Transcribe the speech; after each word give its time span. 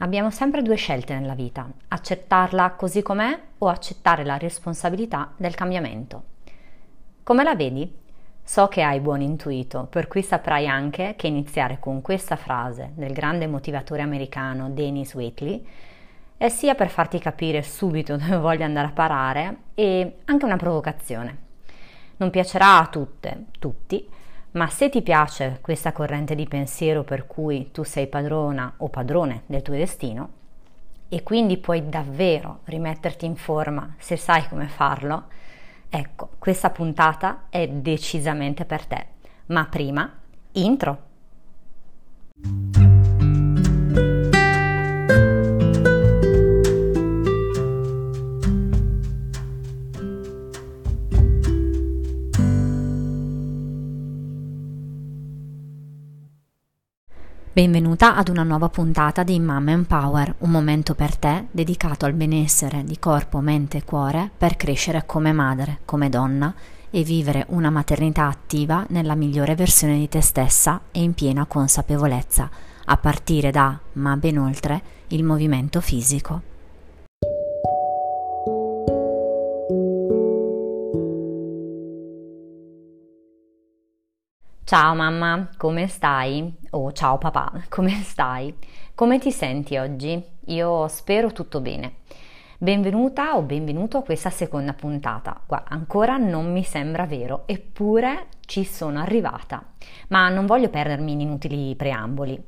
Abbiamo 0.00 0.30
sempre 0.30 0.62
due 0.62 0.76
scelte 0.76 1.12
nella 1.12 1.34
vita, 1.34 1.68
accettarla 1.88 2.70
così 2.72 3.02
com'è 3.02 3.36
o 3.58 3.66
accettare 3.66 4.24
la 4.24 4.38
responsabilità 4.38 5.32
del 5.36 5.56
cambiamento. 5.56 6.22
Come 7.24 7.42
la 7.42 7.56
vedi? 7.56 7.92
So 8.44 8.68
che 8.68 8.82
hai 8.82 9.00
buon 9.00 9.22
intuito, 9.22 9.88
per 9.90 10.06
cui 10.06 10.22
saprai 10.22 10.68
anche 10.68 11.14
che 11.16 11.26
iniziare 11.26 11.78
con 11.80 12.00
questa 12.00 12.36
frase 12.36 12.92
del 12.94 13.12
grande 13.12 13.48
motivatore 13.48 14.02
americano 14.02 14.70
Dennis 14.70 15.14
Waitley 15.14 15.66
è 16.36 16.48
sia 16.48 16.76
per 16.76 16.90
farti 16.90 17.18
capire 17.18 17.62
subito 17.62 18.14
dove 18.16 18.36
voglio 18.36 18.64
andare 18.64 18.86
a 18.86 18.92
parare 18.92 19.56
e 19.74 20.18
anche 20.26 20.44
una 20.44 20.56
provocazione. 20.56 21.46
Non 22.18 22.30
piacerà 22.30 22.78
a 22.78 22.86
tutte, 22.86 23.46
tutti, 23.58 24.08
ma 24.58 24.68
se 24.68 24.88
ti 24.88 25.02
piace 25.02 25.58
questa 25.60 25.92
corrente 25.92 26.34
di 26.34 26.48
pensiero 26.48 27.04
per 27.04 27.28
cui 27.28 27.70
tu 27.70 27.84
sei 27.84 28.08
padrona 28.08 28.74
o 28.78 28.88
padrone 28.88 29.42
del 29.46 29.62
tuo 29.62 29.74
destino 29.74 30.30
e 31.08 31.22
quindi 31.22 31.58
puoi 31.58 31.88
davvero 31.88 32.62
rimetterti 32.64 33.24
in 33.24 33.36
forma 33.36 33.94
se 33.98 34.16
sai 34.16 34.48
come 34.48 34.66
farlo, 34.66 35.26
ecco, 35.88 36.30
questa 36.40 36.70
puntata 36.70 37.44
è 37.50 37.68
decisamente 37.68 38.64
per 38.64 38.84
te. 38.84 39.06
Ma 39.46 39.64
prima, 39.66 40.12
intro! 40.52 41.06
Benvenuta 57.58 58.14
ad 58.14 58.28
una 58.28 58.44
nuova 58.44 58.68
puntata 58.68 59.24
di 59.24 59.40
Mama 59.40 59.72
Empower, 59.72 60.32
un 60.38 60.50
momento 60.50 60.94
per 60.94 61.16
te 61.16 61.46
dedicato 61.50 62.06
al 62.06 62.12
benessere 62.12 62.84
di 62.84 63.00
corpo, 63.00 63.40
mente 63.40 63.78
e 63.78 63.84
cuore 63.84 64.30
per 64.38 64.54
crescere 64.54 65.04
come 65.04 65.32
madre, 65.32 65.80
come 65.84 66.08
donna 66.08 66.54
e 66.88 67.02
vivere 67.02 67.46
una 67.48 67.70
maternità 67.70 68.28
attiva 68.28 68.86
nella 68.90 69.16
migliore 69.16 69.56
versione 69.56 69.98
di 69.98 70.08
te 70.08 70.20
stessa 70.20 70.82
e 70.92 71.02
in 71.02 71.14
piena 71.14 71.46
consapevolezza, 71.46 72.48
a 72.84 72.96
partire 72.96 73.50
da, 73.50 73.76
ma 73.94 74.16
ben 74.16 74.38
oltre, 74.38 74.80
il 75.08 75.24
movimento 75.24 75.80
fisico. 75.80 76.57
Ciao 84.68 84.94
mamma, 84.94 85.48
come 85.56 85.86
stai? 85.86 86.54
Oh, 86.72 86.92
ciao 86.92 87.16
papà, 87.16 87.64
come 87.70 88.02
stai? 88.02 88.54
Come 88.94 89.18
ti 89.18 89.30
senti 89.32 89.78
oggi? 89.78 90.22
Io 90.48 90.86
spero 90.88 91.32
tutto 91.32 91.62
bene. 91.62 92.00
Benvenuta 92.58 93.34
o 93.34 93.40
benvenuto 93.40 93.96
a 93.96 94.02
questa 94.02 94.28
seconda 94.28 94.74
puntata. 94.74 95.40
Guarda, 95.46 95.70
ancora 95.70 96.18
non 96.18 96.52
mi 96.52 96.64
sembra 96.64 97.06
vero, 97.06 97.44
eppure 97.46 98.26
ci 98.44 98.62
sono 98.66 99.00
arrivata. 99.00 99.64
Ma 100.08 100.28
non 100.28 100.44
voglio 100.44 100.68
perdermi 100.68 101.12
in 101.12 101.20
inutili 101.22 101.74
preamboli. 101.74 102.38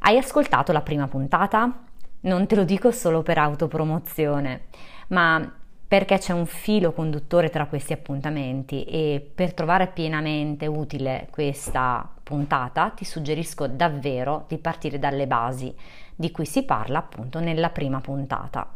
Hai 0.00 0.18
ascoltato 0.18 0.72
la 0.72 0.82
prima 0.82 1.06
puntata? 1.06 1.84
Non 2.22 2.48
te 2.48 2.56
lo 2.56 2.64
dico 2.64 2.90
solo 2.90 3.22
per 3.22 3.38
autopromozione, 3.38 4.62
ma 5.10 5.61
perché 5.92 6.16
c'è 6.16 6.32
un 6.32 6.46
filo 6.46 6.94
conduttore 6.94 7.50
tra 7.50 7.66
questi 7.66 7.92
appuntamenti 7.92 8.84
e 8.84 9.30
per 9.34 9.52
trovare 9.52 9.88
pienamente 9.88 10.66
utile 10.66 11.28
questa 11.30 12.10
puntata 12.22 12.88
ti 12.96 13.04
suggerisco 13.04 13.66
davvero 13.66 14.46
di 14.48 14.56
partire 14.56 14.98
dalle 14.98 15.26
basi 15.26 15.70
di 16.16 16.30
cui 16.30 16.46
si 16.46 16.62
parla 16.62 17.00
appunto 17.00 17.40
nella 17.40 17.68
prima 17.68 18.00
puntata. 18.00 18.74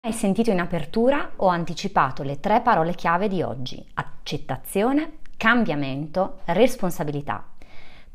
Hai 0.00 0.12
sentito 0.12 0.50
in 0.50 0.58
apertura 0.58 1.34
ho 1.36 1.46
anticipato 1.46 2.24
le 2.24 2.40
tre 2.40 2.62
parole 2.62 2.96
chiave 2.96 3.28
di 3.28 3.40
oggi, 3.40 3.80
accettazione, 3.94 5.18
cambiamento, 5.36 6.40
responsabilità 6.46 7.44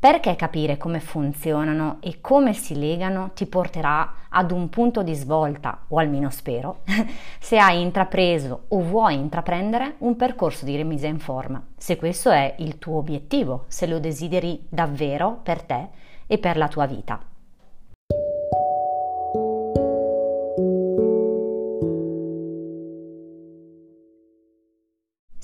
perché 0.04 0.36
capire 0.36 0.76
come 0.76 1.00
funzionano 1.00 1.96
e 2.00 2.20
come 2.20 2.52
si 2.52 2.78
legano 2.78 3.30
ti 3.32 3.46
porterà 3.46 4.26
ad 4.28 4.50
un 4.50 4.68
punto 4.68 5.02
di 5.02 5.14
svolta, 5.14 5.86
o 5.88 5.96
almeno 5.96 6.28
spero, 6.28 6.80
se 7.40 7.56
hai 7.56 7.80
intrapreso 7.80 8.64
o 8.68 8.82
vuoi 8.82 9.14
intraprendere 9.14 9.94
un 10.00 10.14
percorso 10.16 10.66
di 10.66 10.76
remise 10.76 11.06
in 11.06 11.18
forma, 11.18 11.64
se 11.74 11.96
questo 11.96 12.30
è 12.30 12.54
il 12.58 12.78
tuo 12.78 12.98
obiettivo, 12.98 13.64
se 13.68 13.86
lo 13.86 13.98
desideri 13.98 14.66
davvero 14.68 15.40
per 15.42 15.62
te 15.62 15.88
e 16.26 16.36
per 16.36 16.58
la 16.58 16.68
tua 16.68 16.84
vita. 16.84 17.18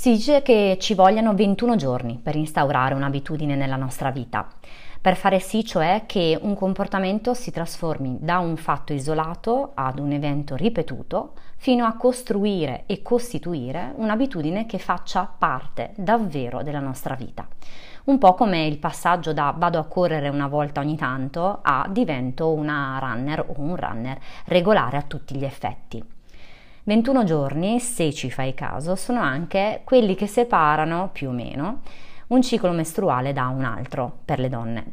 Si 0.01 0.13
dice 0.13 0.41
che 0.41 0.79
ci 0.81 0.95
vogliano 0.95 1.35
21 1.35 1.77
giorni 1.77 2.19
per 2.23 2.35
instaurare 2.35 2.95
un'abitudine 2.95 3.55
nella 3.55 3.77
nostra 3.77 4.11
vita, 4.11 4.49
per 4.99 5.15
fare 5.15 5.41
sì 5.41 5.63
cioè 5.63 6.05
che 6.07 6.39
un 6.41 6.55
comportamento 6.55 7.35
si 7.35 7.51
trasformi 7.51 8.17
da 8.19 8.39
un 8.39 8.57
fatto 8.57 8.95
isolato 8.95 9.73
ad 9.75 9.99
un 9.99 10.13
evento 10.13 10.57
ripetuto 10.57 11.35
fino 11.59 11.85
a 11.85 11.97
costruire 11.97 12.85
e 12.87 13.03
costituire 13.03 13.93
un'abitudine 13.97 14.65
che 14.65 14.79
faccia 14.79 15.31
parte 15.37 15.93
davvero 15.97 16.63
della 16.63 16.81
nostra 16.81 17.15
vita. 17.15 17.47
Un 18.05 18.17
po' 18.17 18.33
come 18.33 18.65
il 18.65 18.79
passaggio 18.79 19.35
da 19.35 19.55
vado 19.55 19.79
a 19.79 19.85
correre 19.85 20.31
una 20.31 20.49
volta 20.49 20.81
ogni 20.81 20.97
tanto 20.97 21.59
a 21.61 21.87
divento 21.91 22.51
una 22.51 22.97
runner 23.03 23.41
o 23.41 23.55
un 23.59 23.77
runner 23.77 24.19
regolare 24.47 24.97
a 24.97 25.03
tutti 25.03 25.37
gli 25.37 25.45
effetti. 25.45 26.03
21 26.85 27.25
giorni, 27.25 27.79
se 27.79 28.13
ci 28.13 28.31
fai 28.31 28.55
caso, 28.55 28.97
sono 28.97 29.21
anche 29.21 29.83
quelli 29.85 30.15
che 30.15 30.27
separano 30.27 31.11
più 31.13 31.29
o 31.29 31.33
meno 31.33 31.81
un 32.29 32.43
ciclo 32.43 32.71
mestruale 32.71 33.33
da 33.33 33.49
un 33.49 33.65
altro 33.65 34.21
per 34.25 34.39
le 34.39 34.49
donne. 34.49 34.93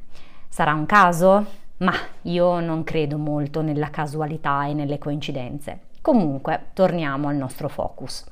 Sarà 0.49 0.73
un 0.73 0.85
caso? 0.85 1.45
Ma 1.77 1.93
io 2.23 2.59
non 2.59 2.83
credo 2.83 3.17
molto 3.17 3.61
nella 3.61 3.89
casualità 3.89 4.65
e 4.65 4.73
nelle 4.73 4.97
coincidenze. 4.97 5.81
Comunque, 6.01 6.69
torniamo 6.73 7.27
al 7.27 7.35
nostro 7.35 7.69
focus. 7.69 8.25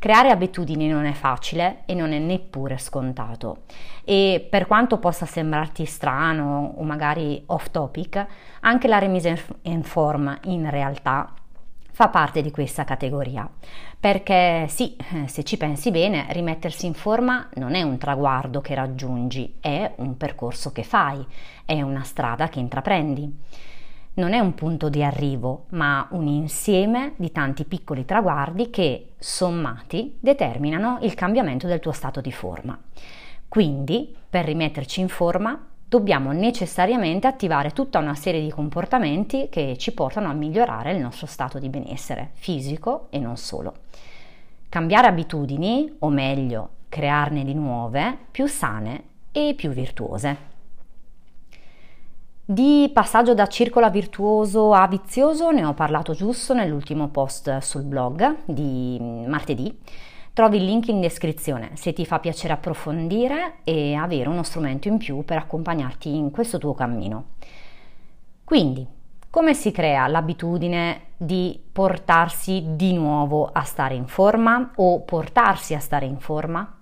Creare 0.00 0.30
abitudini 0.30 0.88
non 0.88 1.04
è 1.04 1.12
facile 1.12 1.82
e 1.84 1.94
non 1.94 2.12
è 2.12 2.18
neppure 2.18 2.78
scontato. 2.78 3.62
E 4.04 4.46
per 4.48 4.66
quanto 4.66 4.98
possa 4.98 5.26
sembrarti 5.26 5.84
strano 5.84 6.74
o 6.76 6.82
magari 6.82 7.42
off 7.46 7.70
topic, 7.70 8.26
anche 8.60 8.88
la 8.88 8.98
remise 8.98 9.40
in 9.62 9.82
forma 9.84 10.38
in 10.44 10.68
realtà 10.68 11.32
fa 11.98 12.10
parte 12.10 12.42
di 12.42 12.52
questa 12.52 12.84
categoria. 12.84 13.50
Perché 13.98 14.66
sì, 14.68 14.94
eh, 15.14 15.26
se 15.26 15.42
ci 15.42 15.56
pensi 15.56 15.90
bene, 15.90 16.26
rimettersi 16.30 16.86
in 16.86 16.94
forma 16.94 17.48
non 17.54 17.74
è 17.74 17.82
un 17.82 17.98
traguardo 17.98 18.60
che 18.60 18.76
raggiungi, 18.76 19.56
è 19.58 19.94
un 19.96 20.16
percorso 20.16 20.70
che 20.70 20.84
fai, 20.84 21.26
è 21.64 21.82
una 21.82 22.04
strada 22.04 22.48
che 22.48 22.60
intraprendi. 22.60 23.36
Non 24.14 24.32
è 24.32 24.38
un 24.38 24.54
punto 24.54 24.88
di 24.88 25.02
arrivo, 25.02 25.64
ma 25.70 26.06
un 26.12 26.28
insieme 26.28 27.14
di 27.16 27.32
tanti 27.32 27.64
piccoli 27.64 28.04
traguardi 28.04 28.70
che, 28.70 29.14
sommati, 29.18 30.18
determinano 30.20 30.98
il 31.02 31.14
cambiamento 31.14 31.66
del 31.66 31.80
tuo 31.80 31.90
stato 31.90 32.20
di 32.20 32.30
forma. 32.30 32.78
Quindi, 33.48 34.14
per 34.30 34.44
rimetterci 34.44 35.00
in 35.00 35.08
forma, 35.08 35.67
dobbiamo 35.88 36.32
necessariamente 36.32 37.26
attivare 37.26 37.70
tutta 37.70 37.98
una 37.98 38.14
serie 38.14 38.42
di 38.42 38.50
comportamenti 38.50 39.48
che 39.50 39.76
ci 39.78 39.92
portano 39.92 40.28
a 40.28 40.34
migliorare 40.34 40.92
il 40.92 41.00
nostro 41.00 41.26
stato 41.26 41.58
di 41.58 41.70
benessere 41.70 42.30
fisico 42.34 43.06
e 43.10 43.18
non 43.18 43.36
solo. 43.36 43.74
Cambiare 44.68 45.06
abitudini, 45.06 45.96
o 46.00 46.10
meglio, 46.10 46.68
crearne 46.90 47.42
di 47.42 47.54
nuove, 47.54 48.16
più 48.30 48.46
sane 48.46 49.04
e 49.32 49.54
più 49.56 49.70
virtuose. 49.70 50.56
Di 52.44 52.90
passaggio 52.92 53.34
da 53.34 53.46
circolo 53.46 53.88
virtuoso 53.90 54.72
a 54.72 54.86
vizioso 54.86 55.50
ne 55.50 55.64
ho 55.64 55.74
parlato 55.74 56.12
giusto 56.12 56.54
nell'ultimo 56.54 57.08
post 57.08 57.58
sul 57.58 57.82
blog 57.82 58.36
di 58.44 58.98
martedì 59.26 59.78
Trovi 60.38 60.58
il 60.58 60.66
link 60.66 60.86
in 60.86 61.00
descrizione 61.00 61.70
se 61.74 61.92
ti 61.92 62.06
fa 62.06 62.20
piacere 62.20 62.52
approfondire 62.52 63.54
e 63.64 63.96
avere 63.96 64.28
uno 64.28 64.44
strumento 64.44 64.86
in 64.86 64.96
più 64.96 65.24
per 65.24 65.36
accompagnarti 65.36 66.14
in 66.14 66.30
questo 66.30 66.58
tuo 66.58 66.74
cammino. 66.74 67.30
Quindi, 68.44 68.86
come 69.30 69.52
si 69.52 69.72
crea 69.72 70.06
l'abitudine 70.06 71.06
di 71.16 71.60
portarsi 71.72 72.64
di 72.76 72.92
nuovo 72.92 73.50
a 73.52 73.64
stare 73.64 73.96
in 73.96 74.06
forma 74.06 74.70
o 74.76 75.00
portarsi 75.00 75.74
a 75.74 75.80
stare 75.80 76.06
in 76.06 76.20
forma? 76.20 76.72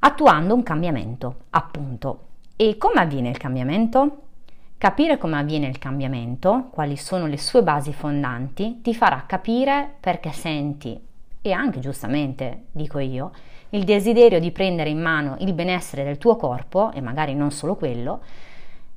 Attuando 0.00 0.52
un 0.52 0.62
cambiamento, 0.62 1.34
appunto. 1.48 2.24
E 2.56 2.76
come 2.76 3.00
avviene 3.00 3.30
il 3.30 3.38
cambiamento? 3.38 4.24
Capire 4.76 5.16
come 5.16 5.38
avviene 5.38 5.66
il 5.68 5.78
cambiamento, 5.78 6.68
quali 6.72 6.98
sono 6.98 7.26
le 7.26 7.38
sue 7.38 7.62
basi 7.62 7.94
fondanti, 7.94 8.82
ti 8.82 8.94
farà 8.94 9.24
capire 9.26 9.94
perché 9.98 10.30
senti 10.30 11.06
e 11.40 11.52
anche 11.52 11.80
giustamente, 11.80 12.64
dico 12.72 12.98
io, 12.98 13.30
il 13.70 13.84
desiderio 13.84 14.40
di 14.40 14.50
prendere 14.50 14.90
in 14.90 15.00
mano 15.00 15.36
il 15.40 15.52
benessere 15.52 16.04
del 16.04 16.18
tuo 16.18 16.36
corpo, 16.36 16.90
e 16.92 17.00
magari 17.00 17.34
non 17.34 17.50
solo 17.50 17.76
quello, 17.76 18.20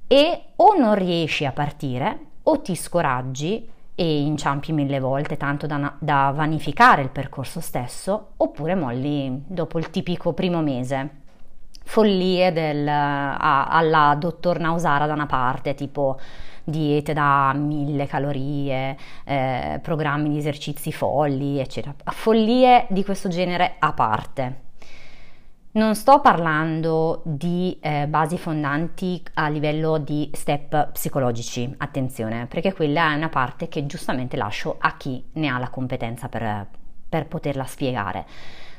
e 0.08 0.42
o 0.56 0.76
non 0.78 0.96
riesci 0.96 1.46
a 1.46 1.52
partire 1.52 2.20
o 2.44 2.60
ti 2.62 2.76
scoraggi 2.76 3.70
e 3.94 4.22
inciampi 4.22 4.72
mille 4.72 5.00
volte 5.00 5.38
tanto 5.38 5.68
da, 5.68 5.94
da 6.00 6.32
vanificare 6.34 7.02
il 7.02 7.10
percorso 7.10 7.60
stesso, 7.60 8.32
oppure 8.38 8.76
molli 8.76 9.44
dopo 9.46 9.78
il 9.78 9.90
tipico 9.90 10.34
primo 10.34 10.62
mese. 10.62 11.20
Follie 11.84 12.52
del, 12.52 12.88
a, 12.88 13.66
alla 13.66 14.16
dottor 14.18 14.60
Nausara 14.60 15.06
da 15.06 15.14
una 15.14 15.26
parte, 15.26 15.76
tipo 15.76 16.18
diete 16.63 17.13
da 17.13 17.54
mille 17.54 18.06
calorie, 18.08 18.98
eh, 19.24 19.80
programmi 19.81 20.30
di 20.30 20.38
esercizi 20.38 20.92
folli, 20.92 21.60
eccetera. 21.60 21.94
Follie 22.06 22.86
di 22.90 23.04
questo 23.04 23.30
genere 23.30 23.75
a 23.80 23.94
parte. 23.94 24.69
Non 25.74 25.96
sto 25.96 26.19
parlando 26.19 27.22
di 27.24 27.78
eh, 27.80 28.06
basi 28.06 28.38
fondanti 28.38 29.24
a 29.36 29.48
livello 29.48 30.00
di 30.00 30.30
step 30.34 30.92
psicologici, 30.92 31.74
attenzione, 31.78 32.46
perché 32.48 32.74
quella 32.74 33.14
è 33.14 33.16
una 33.16 33.30
parte 33.30 33.69
che 33.69 33.86
giustamente 33.86 34.36
lascio 34.36 34.75
a 34.78 34.98
chi 34.98 35.24
ne 35.34 35.48
ha 35.48 35.57
la 35.57 35.69
competenza 35.69 36.28
per, 36.28 36.68
per 37.07 37.28
poterla 37.28 37.64
spiegare. 37.64 38.25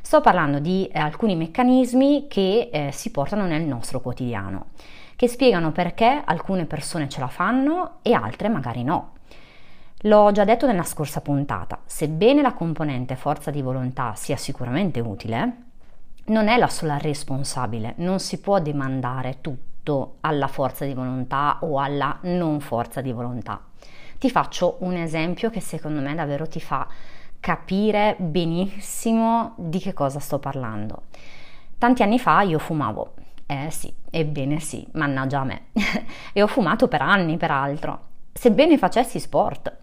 Sto 0.03 0.21
parlando 0.21 0.59
di 0.59 0.87
eh, 0.93 0.99
alcuni 0.99 1.35
meccanismi 1.35 2.27
che 2.29 2.69
eh, 2.71 2.91
si 2.93 3.11
portano 3.11 3.47
nel 3.47 3.63
nostro 3.63 4.01
quotidiano, 4.01 4.67
che 5.23 5.29
spiegano 5.29 5.71
perché 5.71 6.21
alcune 6.25 6.65
persone 6.65 7.09
ce 7.09 7.21
la 7.21 7.29
fanno 7.29 7.99
e 8.03 8.13
altre 8.13 8.49
magari 8.49 8.83
no. 8.83 9.13
L'ho 9.99 10.33
già 10.33 10.43
detto 10.43 10.67
nella 10.67 10.83
scorsa 10.83 11.21
puntata, 11.21 11.79
sebbene 11.85 12.43
la 12.43 12.55
componente 12.55 13.15
forza 13.15 13.53
di 13.53 13.63
volontà 13.63 14.15
sia 14.17 14.37
sicuramente 14.37 14.99
utile, 14.99 15.57
non 16.25 16.49
è 16.49 16.57
la 16.57 16.67
sola 16.67 16.99
responsabile, 16.99 17.95
non 17.99 18.19
si 18.19 18.41
può 18.41 18.59
demandare 18.59 19.39
tutto 19.41 20.17
alla 20.23 20.49
forza 20.49 20.85
di 20.85 20.93
volontà 20.93 21.59
o 21.61 21.79
alla 21.79 22.19
non 22.23 22.59
forza 22.59 23.01
di 23.01 23.13
volontà. 23.13 23.61
Ti 24.19 24.29
faccio 24.29 24.79
un 24.81 24.97
esempio 24.97 25.51
che 25.51 25.61
secondo 25.61 26.01
me 26.01 26.17
davvero 26.17 26.49
ti 26.49 26.61
fa 26.61 26.85
capire 27.39 28.17
benissimo 28.19 29.55
di 29.57 29.79
che 29.79 29.93
cosa 29.93 30.19
sto 30.19 30.41
parlando. 30.41 31.03
Tanti 31.79 32.03
anni 32.03 32.19
fa 32.19 32.41
io 32.41 32.59
fumavo. 32.59 33.22
Eh 33.53 33.71
sì, 33.71 33.93
ebbene 34.11 34.61
sì, 34.61 34.87
mannaggia 34.93 35.41
a 35.41 35.45
me. 35.45 35.63
e 36.33 36.43
ho 36.43 36.47
fumato 36.47 36.89
per 36.89 37.03
anni, 37.03 37.37
peraltro. 37.37 38.01
Sebbene 38.33 38.79
facessi 38.79 39.21
sport. 39.21 39.75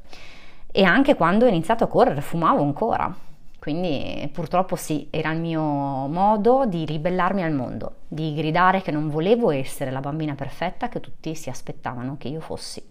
E 0.71 0.83
anche 0.83 1.15
quando 1.15 1.45
ho 1.45 1.49
iniziato 1.49 1.83
a 1.83 1.87
correre 1.87 2.21
fumavo 2.21 2.61
ancora 2.61 3.15
quindi 3.59 4.27
purtroppo 4.31 4.77
sì, 4.77 5.07
era 5.11 5.31
il 5.31 5.39
mio 5.39 5.61
modo 5.61 6.65
di 6.65 6.85
ribellarmi 6.85 7.43
al 7.43 7.51
mondo, 7.51 7.97
di 8.07 8.33
gridare 8.33 8.81
che 8.81 8.89
non 8.89 9.09
volevo 9.09 9.51
essere 9.51 9.91
la 9.91 9.99
bambina 9.99 10.33
perfetta 10.33 10.87
che 10.87 11.01
tutti 11.01 11.35
si 11.35 11.49
aspettavano 11.49 12.15
che 12.17 12.29
io 12.29 12.39
fossi. 12.39 12.81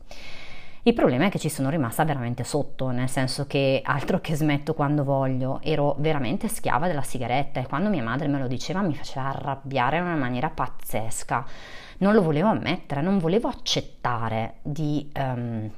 Il 0.89 0.95
problema 0.95 1.27
è 1.27 1.29
che 1.29 1.39
ci 1.39 1.51
sono 1.51 1.69
rimasta 1.69 2.03
veramente 2.07 2.45
sotto, 2.45 2.89
nel 2.89 3.11
senso 3.11 3.47
che 3.47 3.83
altro 3.85 4.23
che 4.23 4.35
smetto 4.35 4.73
quando 4.73 5.05
voglio, 5.05 5.61
ero 5.63 5.95
veramente 5.99 6.49
schiava 6.49 6.87
della 6.87 7.03
sigaretta 7.03 7.61
e 7.61 7.67
quando 7.67 7.91
mia 7.91 8.03
madre 8.03 8.27
me 8.27 8.39
lo 8.39 8.47
diceva 8.47 8.81
mi 8.81 8.95
faceva 8.95 9.27
arrabbiare 9.27 9.99
in 9.99 10.05
una 10.05 10.17
maniera 10.17 10.49
pazzesca. 10.49 11.45
Non 11.99 12.15
lo 12.15 12.23
volevo 12.23 12.49
ammettere, 12.49 13.03
non 13.03 13.19
volevo 13.19 13.49
accettare 13.49 14.55
di... 14.63 15.13
Um, 15.15 15.71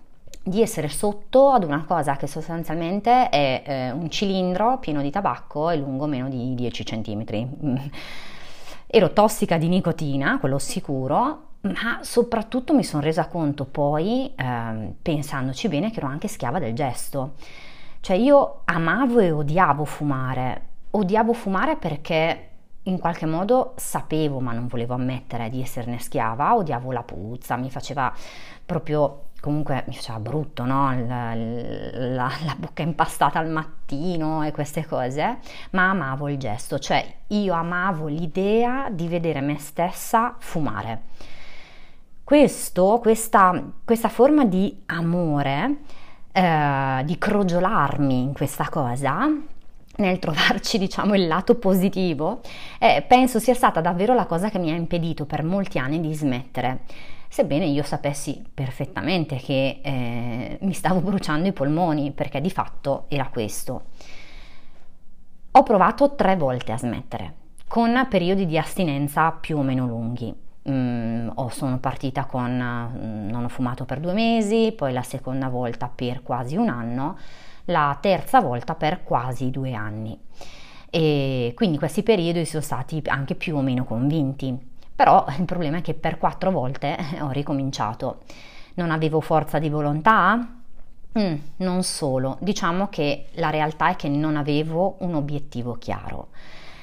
di 0.43 0.63
essere 0.63 0.89
sotto 0.89 1.51
ad 1.51 1.65
una 1.65 1.85
cosa 1.85 2.17
che 2.17 2.27
sostanzialmente 2.27 3.29
è 3.29 3.63
eh, 3.63 3.91
un 3.91 4.09
cilindro 4.09 4.79
pieno 4.79 5.03
di 5.03 5.11
tabacco 5.11 5.69
e 5.69 5.77
lungo 5.77 6.07
meno 6.07 6.31
di 6.31 6.55
10 6.55 6.83
cm. 6.83 7.91
Ero 8.87 9.13
tossica 9.13 9.59
di 9.59 9.69
nicotina, 9.69 10.39
quello 10.39 10.59
sicuro, 10.59 11.50
ma 11.63 12.01
soprattutto 12.03 12.75
mi 12.75 12.85
sono 12.85 13.03
resa 13.03 13.27
conto 13.27 13.65
poi, 13.65 14.33
eh, 14.35 14.95
pensandoci 15.01 15.69
bene, 15.69 15.91
che 15.91 15.99
ero 15.99 16.07
anche 16.07 16.29
schiava 16.29 16.59
del 16.59 16.75
gesto. 16.75 17.35
Cioè 18.01 18.17
io 18.17 18.63
amavo 18.65 19.19
e 19.21 19.31
odiavo 19.31 19.85
fumare. 19.85 20.69
Odiavo 20.93 21.33
fumare 21.33 21.77
perché 21.77 22.49
in 22.85 22.99
qualche 22.99 23.27
modo 23.27 23.75
sapevo, 23.77 24.41
ma 24.41 24.53
non 24.53 24.67
volevo 24.67 24.95
ammettere 24.95 25.51
di 25.51 25.61
esserne 25.61 25.99
schiava, 25.99 26.55
odiavo 26.57 26.93
la 26.93 27.03
puzza, 27.03 27.57
mi 27.57 27.71
faceva 27.71 28.13
proprio 28.65 29.25
comunque 29.41 29.85
mi 29.87 29.95
faceva 29.95 30.21
brutto, 30.21 30.65
no? 30.65 30.93
la, 31.07 31.35
la, 31.35 32.31
la, 32.45 32.57
bocca 32.59 32.83
impastata 32.83 33.39
al 33.39 33.49
mattino 33.49 34.45
e 34.45 34.53
queste 34.53 34.87
cose, 34.87 35.39
ma 35.71 35.91
amavo 35.91 36.29
il 36.29 36.39
gesto, 36.39 36.79
cioè 36.79 37.05
io 37.29 37.55
amavo 37.55 38.07
l'idea 38.07 38.89
di 38.91 39.09
vedere 39.09 39.41
me 39.41 39.59
stessa 39.59 40.35
fumare. 40.39 41.03
Questo, 42.31 43.01
questa, 43.03 43.61
questa 43.85 44.09
forma 44.09 44.45
di 44.45 44.83
amore, 44.87 45.79
eh, 46.31 47.03
di 47.05 47.19
crogiolarmi 47.19 48.23
in 48.23 48.33
questa 48.35 48.69
cosa, 48.69 49.29
nel 49.97 50.19
trovarci 50.21 50.79
diciamo 50.79 51.17
il 51.17 51.27
lato 51.27 51.57
positivo, 51.57 52.41
eh, 52.79 53.05
penso 53.05 53.41
sia 53.41 53.55
stata 53.55 53.81
davvero 53.81 54.15
la 54.15 54.27
cosa 54.27 54.49
che 54.49 54.61
mi 54.61 54.71
ha 54.71 54.77
impedito 54.77 55.27
per 55.27 55.43
molti 55.43 55.81
anni 55.81 55.99
di 55.99 56.15
smettere 56.15 56.83
sebbene 57.29 57.65
io 57.65 57.83
sapessi 57.83 58.41
perfettamente 58.55 59.35
che 59.35 59.81
eh, 59.83 60.59
mi 60.61 60.73
stavo 60.73 61.01
bruciando 61.01 61.49
i 61.49 61.53
polmoni, 61.53 62.13
perché 62.13 62.41
di 62.41 62.51
fatto 62.53 63.07
era 63.09 63.29
questo. 63.29 63.87
Ho 65.51 65.63
provato 65.65 66.15
tre 66.15 66.37
volte 66.37 66.71
a 66.71 66.79
smettere, 66.79 67.35
con 67.67 68.07
periodi 68.09 68.47
di 68.47 68.57
astinenza 68.57 69.33
più 69.33 69.59
o 69.59 69.63
meno 69.63 69.85
lunghi. 69.85 70.49
Mm, 70.69 71.31
sono 71.51 71.79
partita 71.79 72.27
con 72.27 72.51
mm, 72.53 73.31
non 73.31 73.45
ho 73.45 73.49
fumato 73.49 73.85
per 73.87 73.99
due 73.99 74.13
mesi, 74.13 74.73
poi 74.77 74.93
la 74.93 75.03
seconda 75.03 75.49
volta 75.49 75.91
per 75.93 76.23
quasi 76.23 76.57
un 76.57 76.69
anno, 76.69 77.17
la 77.67 77.97
terza 78.01 78.41
volta 78.41 78.75
per 78.75 79.03
quasi 79.03 79.51
due 79.51 79.73
anni. 79.73 80.19
E 80.91 81.53
quindi 81.55 81.79
questi 81.79 82.03
periodi 82.03 82.45
sono 82.45 82.63
stati 82.63 83.01
anche 83.07 83.35
più 83.35 83.57
o 83.57 83.63
meno 83.63 83.85
convinti. 83.85 84.69
Però 84.95 85.25
il 85.39 85.45
problema 85.47 85.79
è 85.79 85.83
che 85.83 85.95
per 85.95 86.19
quattro 86.19 86.51
volte 86.51 86.97
ho 87.21 87.31
ricominciato. 87.31 88.21
Non 88.75 88.91
avevo 88.91 89.21
forza 89.21 89.59
di 89.59 89.71
volontà? 89.71 90.57
Mm, 91.19 91.35
non 91.57 91.83
solo, 91.83 92.37
diciamo 92.41 92.89
che 92.89 93.27
la 93.33 93.51
realtà 93.51 93.91
è 93.91 93.97
che 93.97 94.09
non 94.09 94.37
avevo 94.37 94.97
un 95.01 95.15
obiettivo 95.15 95.75
chiaro 95.75 96.29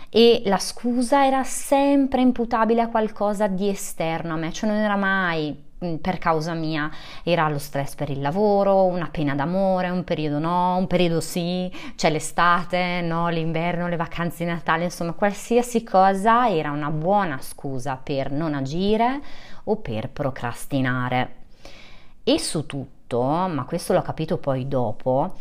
e 0.10 0.42
la 0.46 0.58
scusa 0.58 1.26
era 1.26 1.44
sempre 1.44 2.22
imputabile 2.22 2.82
a 2.82 2.90
qualcosa 2.90 3.48
di 3.48 3.70
esterno 3.70 4.34
a 4.34 4.38
me, 4.38 4.52
cioè 4.52 4.70
non 4.70 4.80
era 4.80 4.96
mai 4.96 5.66
Mm, 5.86 5.98
per 5.98 6.18
causa 6.18 6.54
mia 6.56 6.90
era 7.24 7.48
lo 7.50 7.60
stress 7.60 7.94
per 7.94 8.10
il 8.10 8.20
lavoro, 8.20 8.86
una 8.86 9.10
pena 9.12 9.36
d'amore, 9.36 9.90
un 9.92 10.04
periodo 10.04 10.40
no, 10.40 10.76
un 10.76 10.88
periodo 10.88 11.22
sì, 11.22 11.72
c'è 11.96 12.10
l'estate, 12.10 13.02
no, 13.02 13.30
l'inverno, 13.30 13.88
le 13.88 13.96
vacanze 13.96 14.44
di 14.44 14.50
Natale, 14.50 14.86
insomma 14.86 15.14
qualsiasi 15.14 15.84
cosa 15.84 16.50
era 16.50 16.72
una 16.72 16.90
buona 16.90 17.38
scusa 17.42 18.00
per 18.02 18.32
non 18.32 18.56
agire 18.56 19.22
o 19.66 19.76
per 19.76 20.10
procrastinare. 20.10 21.36
E 22.24 22.40
su 22.40 22.66
tutto, 22.66 23.22
ma 23.22 23.64
questo 23.66 23.94
l'ho 23.94 24.02
capito 24.02 24.38
poi 24.38 24.68
dopo, 24.68 25.36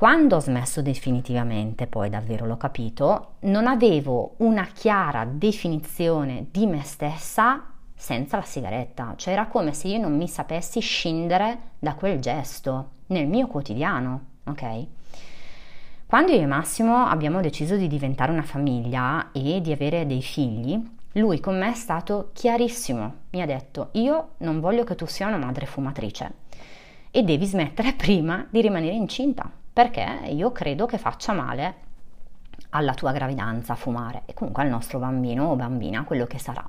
quando 0.00 0.36
ho 0.36 0.40
smesso 0.40 0.80
definitivamente, 0.80 1.86
poi 1.86 2.08
davvero 2.08 2.46
l'ho 2.46 2.56
capito, 2.56 3.32
non 3.40 3.66
avevo 3.66 4.32
una 4.38 4.64
chiara 4.64 5.26
definizione 5.26 6.46
di 6.50 6.64
me 6.64 6.82
stessa 6.84 7.66
senza 7.94 8.38
la 8.38 8.42
sigaretta, 8.42 9.12
cioè 9.16 9.34
era 9.34 9.46
come 9.48 9.74
se 9.74 9.88
io 9.88 9.98
non 9.98 10.16
mi 10.16 10.26
sapessi 10.26 10.80
scindere 10.80 11.72
da 11.78 11.92
quel 11.96 12.18
gesto 12.18 12.92
nel 13.08 13.26
mio 13.26 13.46
quotidiano, 13.46 14.20
ok? 14.44 14.86
Quando 16.06 16.32
io 16.32 16.40
e 16.40 16.46
Massimo 16.46 17.04
abbiamo 17.04 17.42
deciso 17.42 17.76
di 17.76 17.86
diventare 17.86 18.32
una 18.32 18.40
famiglia 18.40 19.32
e 19.32 19.60
di 19.60 19.70
avere 19.70 20.06
dei 20.06 20.22
figli, 20.22 20.82
lui 21.12 21.40
con 21.40 21.58
me 21.58 21.72
è 21.72 21.74
stato 21.74 22.30
chiarissimo, 22.32 23.14
mi 23.32 23.42
ha 23.42 23.46
detto 23.46 23.90
io 23.92 24.30
non 24.38 24.60
voglio 24.60 24.82
che 24.84 24.94
tu 24.94 25.04
sia 25.04 25.26
una 25.26 25.36
madre 25.36 25.66
fumatrice 25.66 26.32
e 27.10 27.22
devi 27.22 27.44
smettere 27.44 27.92
prima 28.00 28.46
di 28.48 28.62
rimanere 28.62 28.94
incinta 28.94 29.58
perché 29.72 30.20
io 30.26 30.52
credo 30.52 30.86
che 30.86 30.98
faccia 30.98 31.32
male 31.32 31.88
alla 32.70 32.94
tua 32.94 33.12
gravidanza 33.12 33.74
fumare 33.74 34.22
e 34.26 34.34
comunque 34.34 34.62
al 34.62 34.68
nostro 34.68 34.98
bambino 34.98 35.46
o 35.46 35.56
bambina, 35.56 36.04
quello 36.04 36.26
che 36.26 36.38
sarà. 36.38 36.68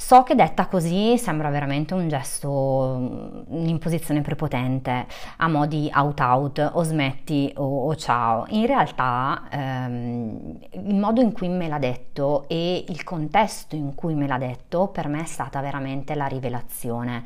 So 0.00 0.22
che 0.22 0.36
detta 0.36 0.68
così 0.68 1.18
sembra 1.18 1.50
veramente 1.50 1.92
un 1.92 2.08
gesto, 2.08 3.44
un'imposizione 3.48 4.20
prepotente, 4.20 5.06
a 5.38 5.48
mo' 5.48 5.66
di 5.66 5.90
out 5.92 6.20
out 6.20 6.70
o 6.74 6.84
smetti 6.84 7.52
o, 7.56 7.88
o 7.88 7.96
ciao. 7.96 8.44
In 8.50 8.66
realtà 8.66 9.48
ehm, 9.50 10.58
il 10.70 10.94
modo 10.94 11.20
in 11.20 11.32
cui 11.32 11.48
me 11.48 11.66
l'ha 11.66 11.80
detto 11.80 12.44
e 12.46 12.84
il 12.86 13.02
contesto 13.02 13.74
in 13.74 13.96
cui 13.96 14.14
me 14.14 14.28
l'ha 14.28 14.38
detto 14.38 14.86
per 14.86 15.08
me 15.08 15.22
è 15.22 15.26
stata 15.26 15.60
veramente 15.60 16.14
la 16.14 16.26
rivelazione, 16.26 17.24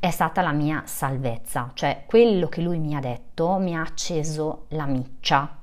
è 0.00 0.08
stata 0.08 0.40
la 0.40 0.52
mia 0.52 0.84
salvezza, 0.86 1.70
cioè 1.74 2.04
quello 2.06 2.48
che 2.48 2.62
lui 2.62 2.78
mi 2.78 2.94
ha 2.96 3.00
detto 3.00 3.58
mi 3.58 3.76
ha 3.76 3.82
acceso 3.82 4.64
la 4.70 4.86
miccia 4.86 5.58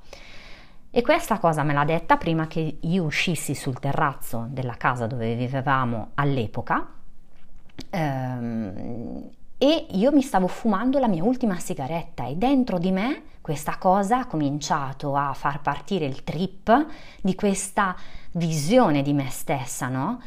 e 0.96 1.02
questa 1.02 1.40
cosa 1.40 1.64
me 1.64 1.72
l'ha 1.72 1.84
detta 1.84 2.16
prima 2.16 2.46
che 2.46 2.76
io 2.78 3.02
uscissi 3.02 3.56
sul 3.56 3.80
terrazzo 3.80 4.46
della 4.50 4.76
casa 4.76 5.08
dove 5.08 5.34
vivevamo 5.34 6.10
all'epoca 6.14 6.86
ehm, 7.90 9.28
e 9.58 9.86
io 9.90 10.12
mi 10.12 10.22
stavo 10.22 10.46
fumando 10.46 11.00
la 11.00 11.08
mia 11.08 11.24
ultima 11.24 11.58
sigaretta 11.58 12.26
e 12.26 12.36
dentro 12.36 12.78
di 12.78 12.92
me 12.92 13.22
questa 13.40 13.76
cosa 13.76 14.20
ha 14.20 14.26
cominciato 14.26 15.16
a 15.16 15.32
far 15.34 15.60
partire 15.62 16.04
il 16.04 16.22
trip 16.22 16.86
di 17.20 17.34
questa 17.34 17.96
visione 18.30 19.02
di 19.02 19.12
me 19.12 19.28
stessa, 19.30 19.88
no? 19.88 20.22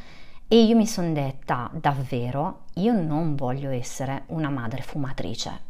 E 0.49 0.63
io 0.63 0.75
mi 0.75 0.85
sono 0.85 1.13
detta 1.13 1.71
davvero, 1.73 2.63
io 2.73 2.91
non 2.91 3.35
voglio 3.35 3.69
essere 3.69 4.23
una 4.27 4.49
madre 4.49 4.81
fumatrice. 4.81 5.66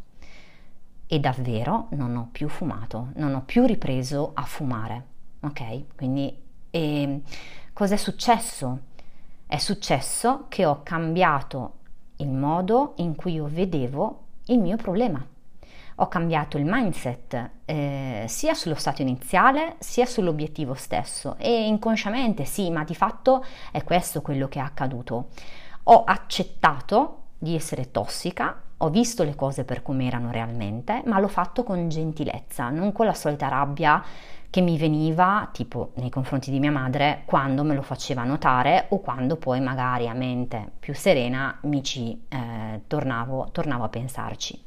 E 1.08 1.20
davvero 1.20 1.88
non 1.92 2.16
ho 2.16 2.30
più 2.32 2.50
fumato, 2.50 3.10
non 3.16 3.34
ho 3.34 3.42
più 3.46 3.66
ripreso 3.66 4.32
a 4.34 4.44
fumare. 4.44 5.06
Ok? 5.42 5.96
Quindi 5.96 6.46
e 6.70 7.22
cos'è 7.74 7.96
successo? 7.96 8.80
È 9.46 9.58
successo 9.58 10.46
che 10.50 10.66
ho 10.66 10.82
cambiato 10.84 11.74
il 12.18 12.30
modo 12.30 12.94
in 12.98 13.16
cui 13.16 13.34
io 13.34 13.48
vedevo 13.48 14.24
il 14.48 14.60
mio 14.60 14.76
problema. 14.76 15.26
Ho 16.00 16.08
cambiato 16.08 16.58
il 16.58 16.66
mindset 16.66 17.50
eh, 17.66 18.26
sia 18.28 18.54
sullo 18.54 18.76
stato 18.76 19.02
iniziale 19.02 19.76
sia 19.80 20.06
sull'obiettivo 20.06 20.76
stesso 20.76 21.36
e 21.40 21.66
inconsciamente 21.66 22.46
sì, 22.46 22.70
ma 22.70 22.84
di 22.84 22.94
fatto 22.94 23.44
è 23.72 23.84
questo 23.84 24.22
quello 24.22 24.48
che 24.48 24.60
è 24.60 24.62
accaduto. 24.62 25.30
Ho 25.84 26.04
accettato 26.04 27.24
di 27.40 27.56
essere 27.56 27.90
tossica, 27.90 28.62
ho 28.78 28.90
visto 28.90 29.24
le 29.24 29.36
cose 29.36 29.64
per 29.64 29.82
come 29.82 30.06
erano 30.06 30.32
realmente, 30.32 31.02
ma 31.06 31.20
l'ho 31.20 31.28
fatto 31.28 31.64
con 31.64 31.90
gentilezza, 31.90 32.70
non 32.70 32.92
con 32.92 33.06
la 33.06 33.14
solita 33.14 33.48
rabbia 33.48 34.04
che 34.50 34.62
mi 34.62 34.78
veniva 34.78 35.50
tipo 35.52 35.92
nei 35.96 36.10
confronti 36.10 36.52
di 36.52 36.60
mia 36.60 36.72
madre 36.72 37.24
quando 37.26 37.64
me 37.64 37.76
lo 37.76 37.82
faceva 37.82 38.24
notare 38.24 38.86
o 38.90 39.00
quando 39.00 39.36
poi 39.36 39.60
magari 39.60 40.08
a 40.08 40.14
mente 40.14 40.72
più 40.80 40.94
serena 40.94 41.58
mi 41.64 41.84
ci 41.84 42.26
eh, 42.30 42.82
tornavo, 42.88 43.50
tornavo 43.52 43.84
a 43.84 43.90
pensarci. 43.90 44.64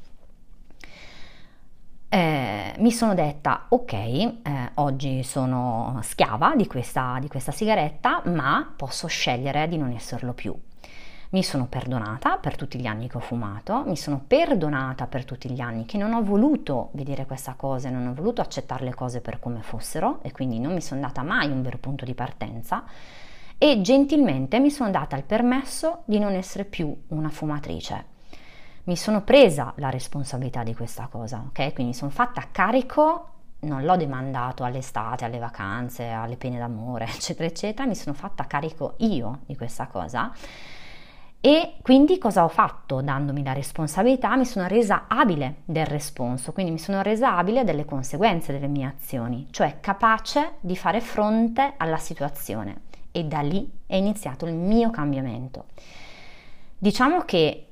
Eh, 2.12 2.74
mi 2.78 2.90
sono 2.90 3.14
detta 3.14 3.66
ok, 3.68 3.92
eh, 3.92 4.34
oggi 4.74 5.22
sono 5.22 6.00
schiava 6.02 6.54
di 6.56 6.66
questa, 6.66 7.18
di 7.20 7.28
questa 7.28 7.52
sigaretta, 7.52 8.22
ma 8.26 8.72
posso 8.76 9.06
scegliere 9.06 9.68
di 9.68 9.78
non 9.78 9.92
esserlo 9.92 10.32
più. 10.32 10.52
Mi 11.32 11.44
sono 11.44 11.66
perdonata 11.66 12.38
per 12.38 12.56
tutti 12.56 12.80
gli 12.80 12.87
anni 12.87 13.08
che 13.08 13.18
ho 13.18 13.20
fumato, 13.20 13.84
mi 13.87 13.96
sono 13.96 14.20
perdonata 14.26 15.06
per 15.06 15.25
tutti 15.25 15.49
gli 15.49 15.60
anni 15.60 15.84
che 15.84 15.96
non 15.96 16.12
ho 16.12 16.25
voluto 16.25 16.88
vedere 16.94 17.25
questa 17.25 17.54
cosa, 17.54 17.88
non 17.88 18.08
ho 18.08 18.14
voluto 18.14 18.40
accettare 18.40 18.82
le 18.84 18.94
cose 18.94 19.20
per 19.20 19.38
come 19.38 19.62
fossero 19.62 20.18
e 20.22 20.32
quindi 20.32 20.58
non 20.58 20.75
mi 20.75 20.80
sono 20.80 21.00
data 21.00 21.22
mai 21.22 21.49
un 21.49 21.62
vero 21.62 21.78
punto 21.78 22.04
di 22.04 22.14
partenza 22.14 22.82
e 23.56 23.80
gentilmente 23.80 24.58
mi 24.58 24.70
sono 24.70 24.90
data 24.90 25.16
il 25.16 25.22
permesso 25.22 26.02
di 26.04 26.18
non 26.18 26.32
essere 26.32 26.64
più 26.64 26.92
una 27.08 27.28
fumatrice. 27.28 28.06
Mi 28.84 28.96
sono 28.96 29.22
presa 29.22 29.72
la 29.76 29.90
responsabilità 29.90 30.64
di 30.64 30.75
questa 30.75 31.06
cosa, 31.08 31.44
ok? 31.46 31.75
Quindi 31.75 31.94
sono 31.94 32.10
fatta 32.10 32.49
carico 32.50 33.26
non 33.60 33.84
l'ho 33.84 33.96
demandato 33.96 34.64
all'estate, 34.64 35.26
alle 35.26 35.38
vacanze, 35.38 36.08
alle 36.08 36.37
pene 36.37 36.58
d'amore, 36.58 37.04
eccetera, 37.14 37.46
eccetera, 37.46 37.87
mi 37.87 37.94
sono 37.94 38.16
fatta 38.16 38.49
carico 38.49 38.94
io 38.96 39.42
di 39.46 39.54
questa 39.54 39.87
cosa 39.87 40.32
e 41.42 41.76
quindi 41.80 42.18
cosa 42.18 42.44
ho 42.44 42.49
fatto 42.49 43.00
dandomi 43.00 43.42
la 43.42 43.54
responsabilità? 43.54 44.37
Mi 44.37 44.44
sono 44.44 44.66
resa 44.66 45.04
abile 45.09 45.62
del 45.64 45.87
responso, 45.87 46.52
quindi 46.52 46.73
mi 46.73 46.78
sono 46.78 47.00
resa 47.00 47.37
abile 47.37 47.64
delle 47.64 47.87
conseguenze 47.87 48.52
delle 48.52 48.66
mie 48.66 48.85
azioni, 48.87 49.47
cioè 49.50 49.78
capace 49.80 50.56
di 50.61 50.76
fare 50.76 51.00
fronte 51.00 51.75
alla 51.78 51.97
situazione 51.97 52.82
e 53.11 53.25
da 53.25 53.40
lì 53.40 53.70
è 53.87 53.97
iniziato 53.97 54.44
il 54.44 54.54
mio 54.54 54.90
cambiamento. 54.90 55.64
Diciamo 56.76 57.23
che 57.23 57.68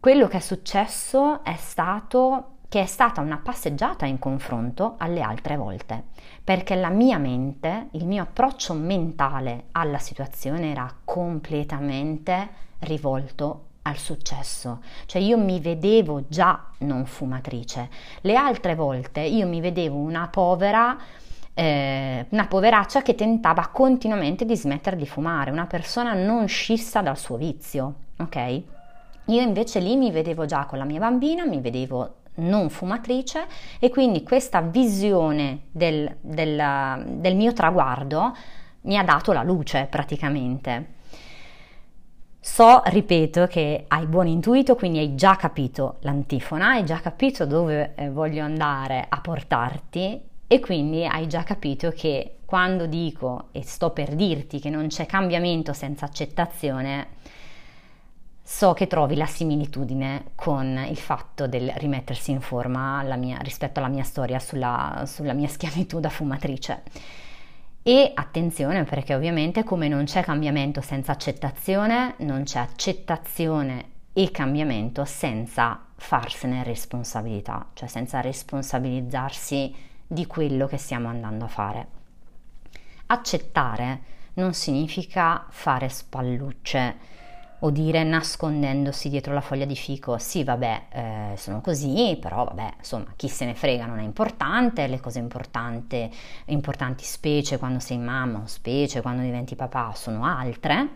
quello 0.00 0.26
che 0.26 0.38
è 0.38 0.40
successo 0.40 1.44
è 1.44 1.56
stato 1.56 2.48
che 2.74 2.80
è 2.80 2.86
stata 2.86 3.20
una 3.20 3.38
passeggiata 3.38 4.04
in 4.04 4.18
confronto 4.18 4.96
alle 4.98 5.20
altre 5.20 5.56
volte, 5.56 6.04
perché 6.42 6.74
la 6.74 6.88
mia 6.88 7.18
mente, 7.18 7.88
il 7.92 8.04
mio 8.04 8.22
approccio 8.22 8.74
mentale 8.74 9.66
alla 9.72 9.98
situazione 9.98 10.72
era 10.72 10.92
completamente 11.04 12.48
rivolto 12.84 13.66
al 13.82 13.96
successo, 13.98 14.80
cioè 15.06 15.20
io 15.20 15.36
mi 15.36 15.60
vedevo 15.60 16.24
già 16.28 16.68
non 16.78 17.04
fumatrice, 17.04 17.90
le 18.22 18.34
altre 18.34 18.74
volte 18.74 19.20
io 19.20 19.46
mi 19.46 19.60
vedevo 19.60 19.96
una 19.96 20.28
povera, 20.28 20.96
eh, 21.52 22.26
una 22.30 22.46
poveraccia 22.46 23.02
che 23.02 23.14
tentava 23.14 23.68
continuamente 23.68 24.46
di 24.46 24.56
smettere 24.56 24.96
di 24.96 25.06
fumare, 25.06 25.50
una 25.50 25.66
persona 25.66 26.14
non 26.14 26.48
scissa 26.48 27.02
dal 27.02 27.18
suo 27.18 27.36
vizio, 27.36 27.94
ok? 28.18 28.62
Io 29.26 29.40
invece 29.40 29.80
lì 29.80 29.96
mi 29.96 30.10
vedevo 30.10 30.46
già 30.46 30.64
con 30.64 30.78
la 30.78 30.84
mia 30.84 30.98
bambina, 30.98 31.44
mi 31.44 31.60
vedevo 31.60 32.14
non 32.36 32.68
fumatrice 32.70 33.46
e 33.78 33.90
quindi 33.90 34.22
questa 34.22 34.60
visione 34.60 35.64
del, 35.70 36.16
del, 36.20 37.04
del 37.18 37.36
mio 37.36 37.52
traguardo 37.52 38.34
mi 38.82 38.98
ha 38.98 39.04
dato 39.04 39.32
la 39.32 39.42
luce 39.42 39.86
praticamente. 39.88 40.93
So, 42.46 42.82
ripeto, 42.84 43.46
che 43.46 43.86
hai 43.88 44.04
buon 44.04 44.26
intuito, 44.26 44.74
quindi 44.74 44.98
hai 44.98 45.14
già 45.14 45.34
capito 45.34 45.96
l'antifona, 46.00 46.72
hai 46.72 46.84
già 46.84 47.00
capito 47.00 47.46
dove 47.46 47.94
eh, 47.94 48.10
voglio 48.10 48.44
andare 48.44 49.06
a 49.08 49.18
portarti 49.18 50.20
e 50.46 50.60
quindi 50.60 51.06
hai 51.06 51.26
già 51.26 51.42
capito 51.42 51.90
che 51.90 52.40
quando 52.44 52.84
dico 52.84 53.48
e 53.52 53.62
sto 53.62 53.90
per 53.90 54.14
dirti 54.14 54.60
che 54.60 54.68
non 54.68 54.88
c'è 54.88 55.06
cambiamento 55.06 55.72
senza 55.72 56.04
accettazione, 56.04 57.06
so 58.42 58.74
che 58.74 58.86
trovi 58.88 59.16
la 59.16 59.26
similitudine 59.26 60.32
con 60.34 60.84
il 60.86 60.98
fatto 60.98 61.48
del 61.48 61.72
rimettersi 61.76 62.30
in 62.30 62.42
forma 62.42 63.02
mia, 63.16 63.38
rispetto 63.38 63.78
alla 63.78 63.88
mia 63.88 64.04
storia 64.04 64.38
sulla, 64.38 65.04
sulla 65.06 65.32
mia 65.32 65.48
schiavitù 65.48 65.98
da 65.98 66.10
fumatrice. 66.10 66.82
E 67.86 68.12
attenzione 68.14 68.84
perché 68.84 69.14
ovviamente 69.14 69.62
come 69.62 69.88
non 69.88 70.04
c'è 70.04 70.22
cambiamento 70.22 70.80
senza 70.80 71.12
accettazione, 71.12 72.14
non 72.20 72.44
c'è 72.44 72.58
accettazione 72.58 73.90
e 74.14 74.30
cambiamento 74.30 75.04
senza 75.04 75.84
farsene 75.94 76.64
responsabilità, 76.64 77.68
cioè 77.74 77.86
senza 77.86 78.22
responsabilizzarsi 78.22 79.74
di 80.06 80.24
quello 80.24 80.66
che 80.66 80.78
stiamo 80.78 81.08
andando 81.08 81.44
a 81.44 81.48
fare. 81.48 81.86
Accettare 83.08 84.00
non 84.34 84.54
significa 84.54 85.44
fare 85.50 85.90
spallucce 85.90 86.96
o 87.64 87.70
dire 87.70 88.04
nascondendosi 88.04 89.08
dietro 89.08 89.32
la 89.32 89.40
foglia 89.40 89.64
di 89.64 89.74
fico, 89.74 90.18
sì 90.18 90.44
vabbè 90.44 90.82
eh, 90.90 91.36
sono 91.36 91.62
così, 91.62 92.16
però 92.20 92.44
vabbè 92.44 92.74
insomma 92.78 93.12
chi 93.16 93.28
se 93.28 93.46
ne 93.46 93.54
frega 93.54 93.86
non 93.86 93.98
è 93.98 94.02
importante, 94.02 94.86
le 94.86 95.00
cose 95.00 95.18
importanti, 95.18 96.10
importanti 96.46 97.04
specie 97.04 97.58
quando 97.58 97.80
sei 97.80 97.96
mamma 97.98 98.40
o 98.40 98.46
specie 98.46 99.00
quando 99.00 99.22
diventi 99.22 99.56
papà 99.56 99.92
sono 99.94 100.26
altre 100.26 100.88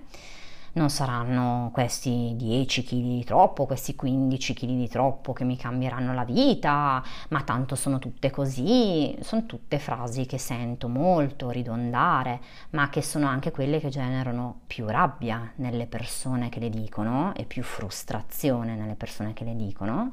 non 0.73 0.91
saranno 0.91 1.71
questi 1.73 2.35
10 2.37 2.85
kg 2.85 2.95
di 2.95 3.25
troppo, 3.25 3.67
questi 3.67 3.95
15 3.95 4.55
kg 4.55 4.67
di 4.67 4.89
troppo 4.89 5.33
che 5.33 5.45
mi 5.45 5.57
cambieranno 5.57 6.15
la 6.15 6.25
vita, 6.25 7.03
ma 7.29 7.43
tanto 7.43 7.75
sono 7.75 7.99
tutte 7.99 8.31
così, 8.31 9.17
sono 9.21 9.47
tutte 9.47 9.79
frasi 9.79 10.27
che 10.27 10.39
sento 10.39 10.89
molto 10.89 11.51
ridondare, 11.51 12.41
ma 12.71 12.89
che 12.89 13.03
sono 13.03 13.27
anche 13.27 13.51
quelle 13.51 13.81
che 13.81 13.89
generano 13.89 14.61
più 14.67 14.87
rabbia 14.87 15.53
nelle 15.57 15.87
persone 15.87 16.49
che 16.49 16.61
le 16.61 16.71
dicono 16.71 17.35
e 17.35 17.45
più 17.45 17.63
frustrazione 17.63 18.75
nelle 18.75 18.95
persone 18.95 19.33
che 19.33 19.45
le 19.45 19.57
dicono, 19.57 20.13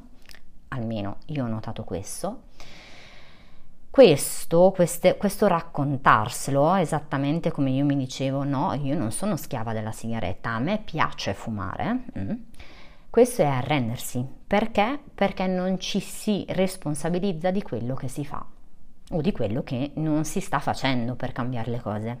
almeno 0.68 1.18
io 1.26 1.44
ho 1.44 1.48
notato 1.48 1.84
questo 1.84 2.42
questo, 3.96 4.72
queste, 4.74 5.16
questo 5.16 5.46
raccontarselo 5.46 6.74
esattamente 6.74 7.50
come 7.50 7.70
io 7.70 7.86
mi 7.86 7.96
dicevo, 7.96 8.44
no, 8.44 8.74
io 8.74 8.94
non 8.94 9.10
sono 9.10 9.38
schiava 9.38 9.72
della 9.72 9.90
sigaretta, 9.90 10.50
a 10.50 10.58
me 10.58 10.82
piace 10.84 11.32
fumare. 11.32 12.04
Mm. 12.18 12.32
Questo 13.08 13.40
è 13.40 13.46
arrendersi. 13.46 14.22
Perché? 14.46 15.00
Perché 15.14 15.46
non 15.46 15.80
ci 15.80 16.00
si 16.00 16.44
responsabilizza 16.50 17.50
di 17.50 17.62
quello 17.62 17.94
che 17.94 18.08
si 18.08 18.22
fa 18.26 18.44
o 19.12 19.20
di 19.22 19.32
quello 19.32 19.62
che 19.62 19.92
non 19.94 20.26
si 20.26 20.40
sta 20.40 20.58
facendo 20.58 21.14
per 21.14 21.32
cambiare 21.32 21.70
le 21.70 21.80
cose. 21.80 22.20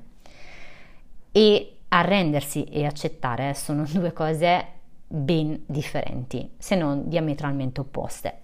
E 1.30 1.76
arrendersi 1.88 2.64
e 2.64 2.86
accettare 2.86 3.52
sono 3.52 3.84
due 3.92 4.14
cose 4.14 4.66
ben 5.06 5.62
differenti, 5.66 6.52
se 6.56 6.74
non 6.74 7.06
diametralmente 7.06 7.82
opposte. 7.82 8.40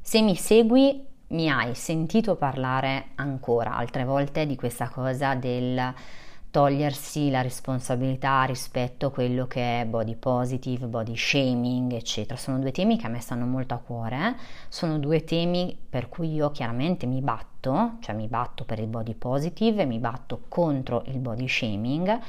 Se 0.00 0.20
mi 0.20 0.34
segui 0.34 1.12
mi 1.34 1.50
hai 1.50 1.74
sentito 1.74 2.36
parlare 2.36 3.08
ancora 3.16 3.74
altre 3.74 4.04
volte 4.04 4.46
di 4.46 4.54
questa 4.54 4.88
cosa 4.88 5.34
del 5.34 5.92
togliersi 6.48 7.30
la 7.30 7.40
responsabilità 7.40 8.44
rispetto 8.44 9.06
a 9.06 9.10
quello 9.10 9.48
che 9.48 9.80
è 9.80 9.84
body 9.86 10.14
positive, 10.14 10.86
body 10.86 11.16
shaming, 11.16 11.92
eccetera. 11.94 12.38
Sono 12.38 12.60
due 12.60 12.70
temi 12.70 12.96
che 12.96 13.06
a 13.06 13.08
me 13.08 13.18
stanno 13.18 13.44
molto 13.44 13.74
a 13.74 13.78
cuore, 13.78 14.36
sono 14.68 15.00
due 15.00 15.24
temi 15.24 15.76
per 15.90 16.08
cui 16.08 16.32
io 16.32 16.52
chiaramente 16.52 17.06
mi 17.06 17.20
batto, 17.20 17.96
cioè 17.98 18.14
mi 18.14 18.28
batto 18.28 18.64
per 18.64 18.78
il 18.78 18.86
body 18.86 19.14
positive 19.14 19.82
e 19.82 19.86
mi 19.86 19.98
batto 19.98 20.44
contro 20.46 21.02
il 21.06 21.18
body 21.18 21.48
shaming, 21.48 22.20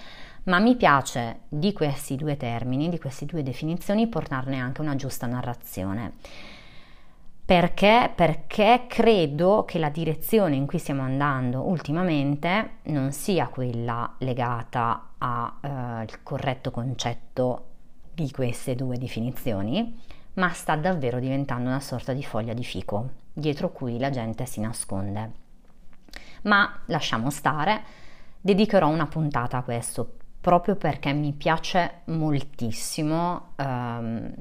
ma 0.46 0.58
mi 0.58 0.76
piace 0.76 1.42
di 1.48 1.72
questi 1.74 2.16
due 2.16 2.36
termini, 2.36 2.90
di 2.90 2.98
queste 2.98 3.28
due 3.28 3.44
definizioni, 3.44 4.08
portarne 4.08 4.58
anche 4.58 4.82
una 4.82 4.96
giusta 4.96 5.28
narrazione. 5.28 6.14
Perché? 7.46 8.12
Perché 8.16 8.86
credo 8.88 9.66
che 9.66 9.78
la 9.78 9.90
direzione 9.90 10.56
in 10.56 10.66
cui 10.66 10.80
stiamo 10.80 11.04
andando 11.04 11.62
ultimamente 11.62 12.78
non 12.86 13.12
sia 13.12 13.48
quella 13.50 14.16
legata 14.18 15.10
al 15.20 16.08
eh, 16.08 16.20
corretto 16.24 16.72
concetto 16.72 17.66
di 18.16 18.32
queste 18.32 18.74
due 18.74 18.98
definizioni, 18.98 20.02
ma 20.34 20.50
sta 20.54 20.76
davvero 20.76 21.20
diventando 21.20 21.70
una 21.70 21.80
sorta 21.80 22.14
di 22.14 22.24
foglia 22.24 22.54
di 22.54 22.64
fico, 22.64 23.12
dietro 23.32 23.72
cui 23.72 24.00
la 24.00 24.10
gente 24.10 24.48
si 24.48 24.60
nasconde. 24.60 25.32
Ma 26.44 26.80
lasciamo 26.86 27.30
stare, 27.30 27.84
dedicherò 28.42 28.88
una 28.88 29.06
puntata 29.06 29.58
a 29.58 29.64
questo 29.64 30.16
proprio 30.42 30.76
perché 30.76 31.14
mi 31.14 31.34
piace 31.34 32.02
moltissimo. 32.06 33.54
Um, 33.58 34.34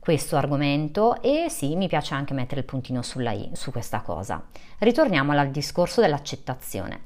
questo 0.00 0.36
argomento 0.36 1.20
e 1.20 1.46
sì, 1.50 1.76
mi 1.76 1.86
piace 1.86 2.14
anche 2.14 2.32
mettere 2.32 2.60
il 2.60 2.66
puntino 2.66 3.02
sulla 3.02 3.32
i 3.32 3.50
su 3.52 3.70
questa 3.70 4.00
cosa. 4.00 4.42
Ritorniamo 4.78 5.30
al 5.32 5.50
discorso 5.50 6.00
dell'accettazione. 6.00 7.02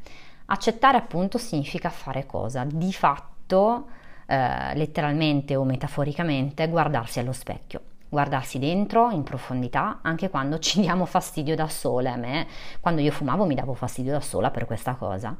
Accettare 0.47 0.97
appunto 0.97 1.37
significa 1.37 1.91
fare 1.91 2.25
cosa? 2.25 2.65
Di 2.65 2.93
fatto, 2.93 3.89
eh, 4.27 4.77
letteralmente 4.77 5.57
o 5.57 5.65
metaforicamente, 5.65 6.69
guardarsi 6.69 7.19
allo 7.19 7.33
specchio. 7.33 7.81
Guardarsi 8.09 8.61
dentro 8.61 9.11
in 9.11 9.25
profondità 9.25 9.99
anche 10.03 10.31
quando 10.31 10.61
ci 10.61 10.81
diamo 10.81 11.05
fastidio 11.05 11.57
da 11.57 11.67
sole. 11.67 12.11
A 12.11 12.17
me, 12.17 12.47
quando 12.81 13.01
io 13.01 13.11
fumavo, 13.11 13.45
mi 13.45 13.57
davo 13.57 13.75
fastidio 13.75 14.13
da 14.13 14.21
sola 14.21 14.53
per 14.53 14.67
questa 14.67 14.95
cosa. 14.95 15.37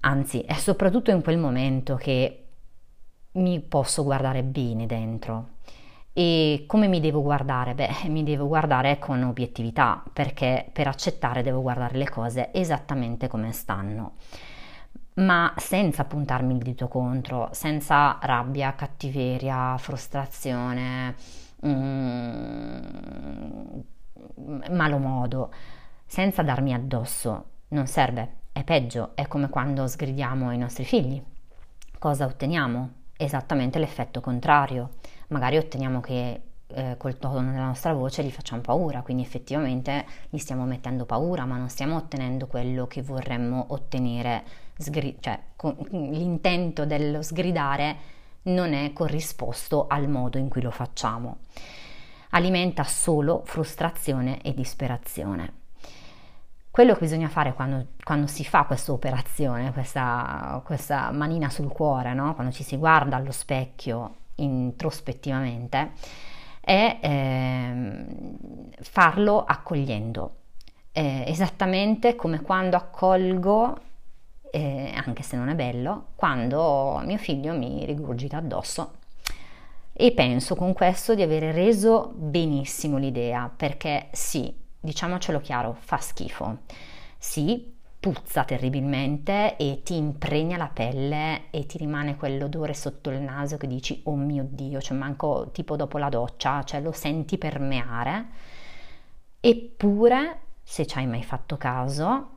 Anzi, 0.00 0.40
è 0.40 0.54
soprattutto 0.54 1.10
in 1.10 1.20
quel 1.22 1.36
momento 1.36 1.96
che 1.96 2.44
mi 3.32 3.60
posso 3.60 4.02
guardare 4.02 4.42
bene 4.42 4.86
dentro 4.86 5.56
e 6.18 6.64
come 6.66 6.88
mi 6.88 6.98
devo 6.98 7.22
guardare? 7.22 7.74
Beh, 7.74 7.90
mi 8.10 8.24
devo 8.24 8.48
guardare 8.48 8.98
con 8.98 9.22
obiettività, 9.22 10.02
perché 10.12 10.68
per 10.72 10.88
accettare 10.88 11.42
devo 11.42 11.62
guardare 11.62 11.96
le 11.96 12.08
cose 12.08 12.50
esattamente 12.52 13.28
come 13.28 13.52
stanno, 13.52 14.14
ma 15.14 15.54
senza 15.56 16.02
puntarmi 16.04 16.54
il 16.56 16.62
dito 16.62 16.88
contro, 16.88 17.50
senza 17.52 18.18
rabbia, 18.20 18.74
cattiveria, 18.74 19.76
frustrazione, 19.78 21.14
mm, 21.64 22.80
malo 24.70 24.98
modo, 24.98 25.52
senza 26.04 26.42
darmi 26.42 26.74
addosso. 26.74 27.44
Non 27.68 27.86
serve, 27.86 28.38
è 28.50 28.64
peggio, 28.64 29.12
è 29.14 29.28
come 29.28 29.48
quando 29.48 29.86
sgridiamo 29.86 30.50
i 30.50 30.58
nostri 30.58 30.84
figli. 30.84 31.22
Cosa 31.96 32.24
otteniamo? 32.24 32.90
Esattamente 33.16 33.78
l'effetto 33.78 34.20
contrario 34.20 34.90
magari 35.28 35.56
otteniamo 35.56 36.00
che 36.00 36.42
eh, 36.68 36.96
col 36.98 37.16
tono 37.18 37.50
della 37.50 37.66
nostra 37.66 37.92
voce 37.92 38.22
gli 38.22 38.30
facciamo 38.30 38.60
paura, 38.60 39.02
quindi 39.02 39.22
effettivamente 39.22 40.04
gli 40.28 40.38
stiamo 40.38 40.64
mettendo 40.64 41.06
paura, 41.06 41.44
ma 41.46 41.56
non 41.56 41.68
stiamo 41.68 41.96
ottenendo 41.96 42.46
quello 42.46 42.86
che 42.86 43.02
vorremmo 43.02 43.66
ottenere, 43.68 44.44
sgri- 44.76 45.16
cioè 45.20 45.38
con, 45.56 45.76
l'intento 45.90 46.84
dello 46.84 47.22
sgridare 47.22 48.16
non 48.42 48.72
è 48.72 48.92
corrisposto 48.92 49.86
al 49.88 50.08
modo 50.08 50.38
in 50.38 50.48
cui 50.48 50.62
lo 50.62 50.70
facciamo. 50.70 51.38
Alimenta 52.30 52.84
solo 52.84 53.42
frustrazione 53.44 54.42
e 54.42 54.52
disperazione. 54.52 55.54
Quello 56.70 56.92
che 56.92 57.00
bisogna 57.00 57.28
fare 57.28 57.54
quando, 57.54 57.88
quando 58.04 58.26
si 58.26 58.44
fa 58.44 58.64
questa 58.64 58.92
operazione, 58.92 59.72
questa, 59.72 61.10
manina 61.12 61.48
sul 61.48 61.72
cuore, 61.72 62.14
no? 62.14 62.34
quando 62.34 62.52
ci 62.52 62.62
si 62.62 62.76
guarda 62.76 63.16
allo 63.16 63.32
specchio 63.32 64.26
introspettivamente 64.38 65.92
è 66.60 66.98
eh, 67.00 68.04
farlo 68.80 69.44
accogliendo, 69.44 70.36
eh, 70.92 71.24
esattamente 71.26 72.14
come 72.14 72.42
quando 72.42 72.76
accolgo, 72.76 73.78
eh, 74.50 74.92
anche 74.94 75.22
se 75.22 75.36
non 75.36 75.48
è 75.48 75.54
bello, 75.54 76.08
quando 76.14 77.00
mio 77.04 77.16
figlio 77.16 77.54
mi 77.54 77.84
rigurgita 77.84 78.36
addosso. 78.36 78.96
E 79.92 80.12
penso 80.12 80.54
con 80.54 80.74
questo 80.74 81.14
di 81.14 81.22
aver 81.22 81.54
reso 81.54 82.12
benissimo 82.14 82.98
l'idea, 82.98 83.50
perché 83.54 84.08
sì, 84.12 84.54
diciamocelo 84.78 85.40
chiaro, 85.40 85.74
fa 85.78 85.96
schifo. 85.96 86.58
Sì, 87.18 87.77
puzza 88.12 88.44
terribilmente 88.44 89.56
e 89.56 89.82
ti 89.84 89.94
impregna 89.96 90.56
la 90.56 90.68
pelle 90.68 91.50
e 91.50 91.66
ti 91.66 91.76
rimane 91.76 92.16
quell'odore 92.16 92.72
sotto 92.72 93.10
il 93.10 93.20
naso 93.20 93.58
che 93.58 93.66
dici 93.66 94.00
oh 94.04 94.16
mio 94.16 94.46
dio, 94.48 94.80
cioè 94.80 94.96
manco 94.96 95.50
tipo 95.52 95.76
dopo 95.76 95.98
la 95.98 96.08
doccia, 96.08 96.62
cioè 96.64 96.80
lo 96.80 96.92
senti 96.92 97.36
permeare. 97.36 98.26
Eppure, 99.40 100.40
se 100.62 100.86
ci 100.86 100.96
hai 100.96 101.06
mai 101.06 101.22
fatto 101.22 101.58
caso, 101.58 102.30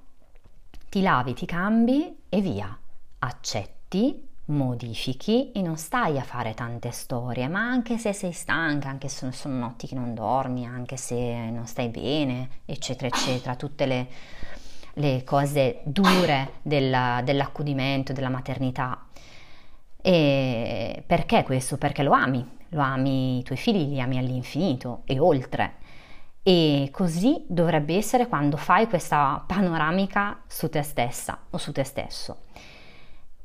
ti 0.89 1.01
lavi, 1.01 1.33
ti 1.33 1.45
cambi 1.45 2.17
e 2.27 2.41
via. 2.41 2.77
Accetti, 3.19 4.27
modifichi 4.45 5.53
e 5.53 5.61
non 5.61 5.77
stai 5.77 6.19
a 6.19 6.23
fare 6.23 6.53
tante 6.53 6.91
storie, 6.91 7.47
ma 7.47 7.61
anche 7.61 7.97
se 7.97 8.11
sei 8.11 8.33
stanca, 8.33 8.89
anche 8.89 9.07
se 9.07 9.31
sono 9.31 9.55
notti 9.55 9.87
che 9.87 9.95
non 9.95 10.13
dormi, 10.13 10.65
anche 10.65 10.97
se 10.97 11.49
non 11.49 11.65
stai 11.65 11.87
bene, 11.87 12.49
eccetera, 12.65 13.07
eccetera, 13.07 13.55
tutte 13.55 13.85
le 13.85 14.07
le 14.95 15.23
cose 15.23 15.81
dure 15.83 16.53
della, 16.61 17.21
dell'accudimento, 17.23 18.13
della 18.13 18.29
maternità. 18.29 19.05
E 20.01 21.03
perché 21.05 21.43
questo? 21.43 21.77
Perché 21.77 22.03
lo 22.03 22.11
ami, 22.11 22.45
lo 22.69 22.81
ami 22.81 23.39
i 23.39 23.43
tuoi 23.43 23.57
figli, 23.57 23.89
li 23.89 24.01
ami 24.01 24.17
all'infinito 24.17 25.01
e 25.05 25.19
oltre. 25.19 25.75
E 26.43 26.89
così 26.91 27.45
dovrebbe 27.47 27.95
essere 27.95 28.27
quando 28.27 28.57
fai 28.57 28.87
questa 28.87 29.43
panoramica 29.45 30.41
su 30.47 30.69
te 30.69 30.81
stessa 30.81 31.37
o 31.49 31.57
su 31.57 31.71
te 31.71 31.83
stesso. 31.83 32.37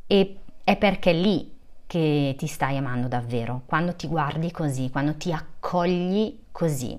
E 0.07 0.39
è 0.65 0.77
perché 0.77 1.13
lì 1.13 1.55
che 1.87 2.35
ti 2.37 2.47
stai 2.47 2.77
amando 2.77 3.07
davvero, 3.07 3.63
quando 3.67 3.95
ti 3.95 4.09
guardi 4.09 4.51
così, 4.51 4.91
quando 4.91 5.17
ti 5.17 5.31
accogli 5.31 6.39
così 6.51 6.99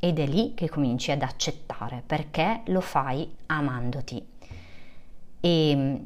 ed 0.00 0.18
è 0.18 0.26
lì 0.26 0.54
che 0.54 0.68
cominci 0.68 1.12
ad 1.12 1.22
accettare 1.22 2.02
perché 2.04 2.62
lo 2.66 2.80
fai 2.80 3.30
amandoti 3.46 4.38
e 5.40 5.74
mm, 5.74 5.96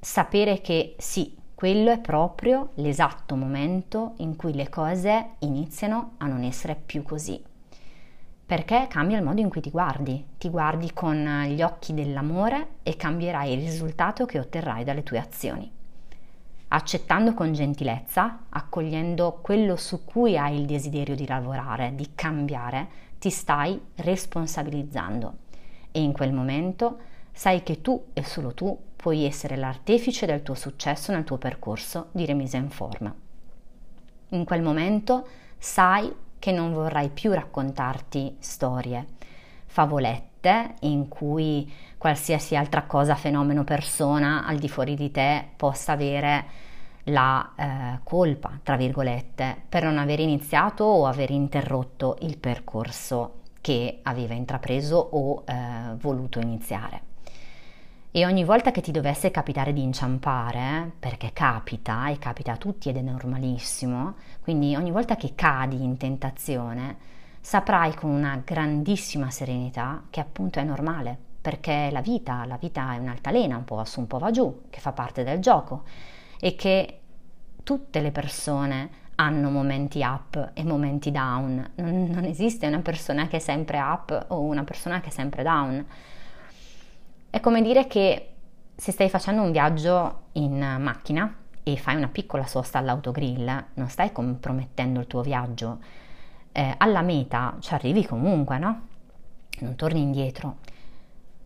sapere 0.00 0.60
che 0.60 0.94
sì, 0.98 1.36
quello 1.54 1.90
è 1.90 1.98
proprio 1.98 2.70
l'esatto 2.74 3.34
momento 3.34 4.14
in 4.18 4.36
cui 4.36 4.54
le 4.54 4.68
cose 4.68 5.30
iniziano 5.40 6.12
a 6.18 6.26
non 6.26 6.44
essere 6.44 6.76
più 6.76 7.02
così. 7.02 7.42
Perché 8.46 8.86
cambia 8.88 9.18
il 9.18 9.24
modo 9.24 9.40
in 9.40 9.50
cui 9.50 9.60
ti 9.60 9.68
guardi, 9.68 10.24
ti 10.38 10.48
guardi 10.48 10.92
con 10.94 11.42
gli 11.48 11.60
occhi 11.60 11.92
dell'amore 11.92 12.76
e 12.82 12.96
cambierai 12.96 13.52
il 13.52 13.60
risultato 13.60 14.24
che 14.24 14.38
otterrai 14.38 14.84
dalle 14.84 15.02
tue 15.02 15.18
azioni. 15.18 15.70
Accettando 16.68 17.34
con 17.34 17.52
gentilezza, 17.52 18.44
accogliendo 18.48 19.40
quello 19.42 19.76
su 19.76 20.04
cui 20.04 20.38
hai 20.38 20.58
il 20.58 20.64
desiderio 20.64 21.14
di 21.14 21.26
lavorare, 21.26 21.94
di 21.94 22.10
cambiare, 22.14 22.88
ti 23.18 23.30
stai 23.30 23.80
responsabilizzando 23.96 25.34
e 25.90 26.00
in 26.00 26.12
quel 26.12 26.32
momento 26.32 26.98
sai 27.32 27.62
che 27.62 27.80
tu 27.80 28.06
e 28.12 28.24
solo 28.24 28.54
tu 28.54 28.76
puoi 28.96 29.24
essere 29.24 29.56
l'artefice 29.56 30.26
del 30.26 30.42
tuo 30.42 30.54
successo 30.54 31.12
nel 31.12 31.24
tuo 31.24 31.38
percorso 31.38 32.08
di 32.12 32.24
remise 32.24 32.56
in 32.56 32.70
forma. 32.70 33.14
In 34.30 34.44
quel 34.44 34.62
momento 34.62 35.26
sai 35.56 36.12
che 36.38 36.52
non 36.52 36.72
vorrai 36.72 37.08
più 37.08 37.32
raccontarti 37.32 38.36
storie, 38.38 39.06
favolette 39.66 40.74
in 40.80 41.08
cui 41.08 41.70
qualsiasi 41.96 42.56
altra 42.56 42.82
cosa, 42.82 43.14
fenomeno, 43.14 43.64
persona 43.64 44.44
al 44.46 44.58
di 44.58 44.68
fuori 44.68 44.94
di 44.94 45.10
te 45.10 45.46
possa 45.56 45.92
avere 45.92 46.66
la 47.08 47.52
eh, 47.54 47.98
colpa, 48.02 48.58
tra 48.62 48.76
virgolette, 48.76 49.56
per 49.68 49.84
non 49.84 49.98
aver 49.98 50.20
iniziato 50.20 50.84
o 50.84 51.06
aver 51.06 51.30
interrotto 51.30 52.16
il 52.20 52.38
percorso 52.38 53.34
che 53.60 54.00
aveva 54.02 54.34
intrapreso 54.34 54.96
o 54.96 55.44
eh, 55.46 55.94
voluto 55.96 56.40
iniziare. 56.40 57.02
E 58.10 58.24
ogni 58.24 58.44
volta 58.44 58.70
che 58.70 58.80
ti 58.80 58.90
dovesse 58.90 59.30
capitare 59.30 59.72
di 59.72 59.82
inciampare, 59.82 60.92
perché 60.98 61.32
capita 61.32 62.08
e 62.08 62.18
capita 62.18 62.52
a 62.52 62.56
tutti 62.56 62.88
ed 62.88 62.96
è 62.96 63.02
normalissimo, 63.02 64.14
quindi 64.40 64.74
ogni 64.74 64.90
volta 64.90 65.16
che 65.16 65.34
cadi 65.34 65.82
in 65.82 65.98
tentazione, 65.98 66.96
saprai 67.40 67.94
con 67.94 68.10
una 68.10 68.40
grandissima 68.42 69.30
serenità 69.30 70.04
che 70.08 70.20
appunto 70.20 70.58
è 70.58 70.64
normale, 70.64 71.16
perché 71.40 71.90
la 71.92 72.00
vita, 72.00 72.44
la 72.46 72.56
vita 72.56 72.94
è 72.94 72.98
un'altalena, 72.98 73.56
un 73.56 73.64
po' 73.64 73.84
su 73.84 74.00
un 74.00 74.06
po' 74.06 74.18
va 74.18 74.30
giù, 74.30 74.62
che 74.70 74.80
fa 74.80 74.92
parte 74.92 75.22
del 75.22 75.38
gioco 75.40 75.84
e 76.40 76.54
che 76.54 77.00
tutte 77.62 78.00
le 78.00 78.10
persone 78.10 79.06
hanno 79.16 79.50
momenti 79.50 80.00
up 80.02 80.52
e 80.54 80.64
momenti 80.64 81.10
down. 81.10 81.72
Non, 81.76 82.04
non, 82.04 82.24
esiste 82.24 82.66
una 82.66 82.80
persona 82.80 83.26
che 83.26 83.36
è 83.36 83.40
sempre 83.40 83.78
up 83.78 84.26
o 84.28 84.40
una 84.40 84.64
persona 84.64 85.00
che 85.00 85.08
è 85.08 85.12
sempre 85.12 85.42
down. 85.42 85.84
È 87.30 87.40
come 87.40 87.62
dire 87.62 87.86
che 87.86 88.30
se 88.74 88.92
stai 88.92 89.08
facendo 89.08 89.42
un 89.42 89.50
viaggio 89.50 90.26
in 90.32 90.78
macchina 90.80 91.34
e 91.64 91.76
fai 91.76 91.96
una 91.96 92.08
piccola 92.08 92.46
sosta 92.46 92.78
all'autogrill, 92.78 93.64
non 93.74 93.88
stai 93.88 94.12
compromettendo 94.12 95.00
il 95.00 95.06
tuo 95.06 95.22
viaggio. 95.22 95.78
Eh, 96.52 96.74
alla 96.78 97.02
meta 97.02 97.56
ci 97.58 97.74
arrivi 97.74 98.06
comunque, 98.06 98.58
no? 98.58 98.86
Non 99.58 99.74
torni 99.74 100.00
indietro. 100.00 100.58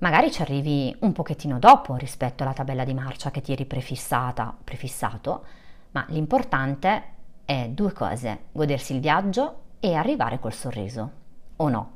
Magari 0.03 0.33
ci 0.33 0.43
arrivi 0.43 0.95
un 1.03 1.13
pochettino 1.13 1.61
dopo 1.61 1.95
rispetto 1.95 2.43
alla 2.43 2.53
tabella 2.53 2.83
di 2.83 2.93
marcia 2.93 3.31
che 3.31 3.41
ti 3.41 3.53
eri 3.53 3.67
prefissata, 3.67 4.53
prefissato, 4.65 5.45
ma 5.93 6.05
l'importante 6.09 7.05
è 7.45 7.69
due 7.69 7.93
cose, 7.93 8.47
godersi 8.51 8.95
il 8.95 9.01
viaggio 9.01 9.61
e 9.79 9.95
arrivare 9.95 10.41
col 10.41 10.53
sorriso, 10.53 11.11
o 11.55 11.69
no? 11.69 11.93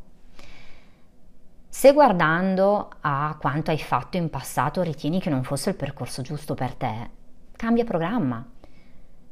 Se 1.68 1.92
guardando 1.92 2.90
a 3.00 3.36
quanto 3.40 3.72
hai 3.72 3.78
fatto 3.78 4.16
in 4.16 4.30
passato 4.30 4.82
ritieni 4.82 5.18
che 5.20 5.30
non 5.30 5.42
fosse 5.42 5.70
il 5.70 5.76
percorso 5.76 6.22
giusto 6.22 6.54
per 6.54 6.74
te, 6.74 7.10
cambia 7.56 7.82
programma. 7.82 8.46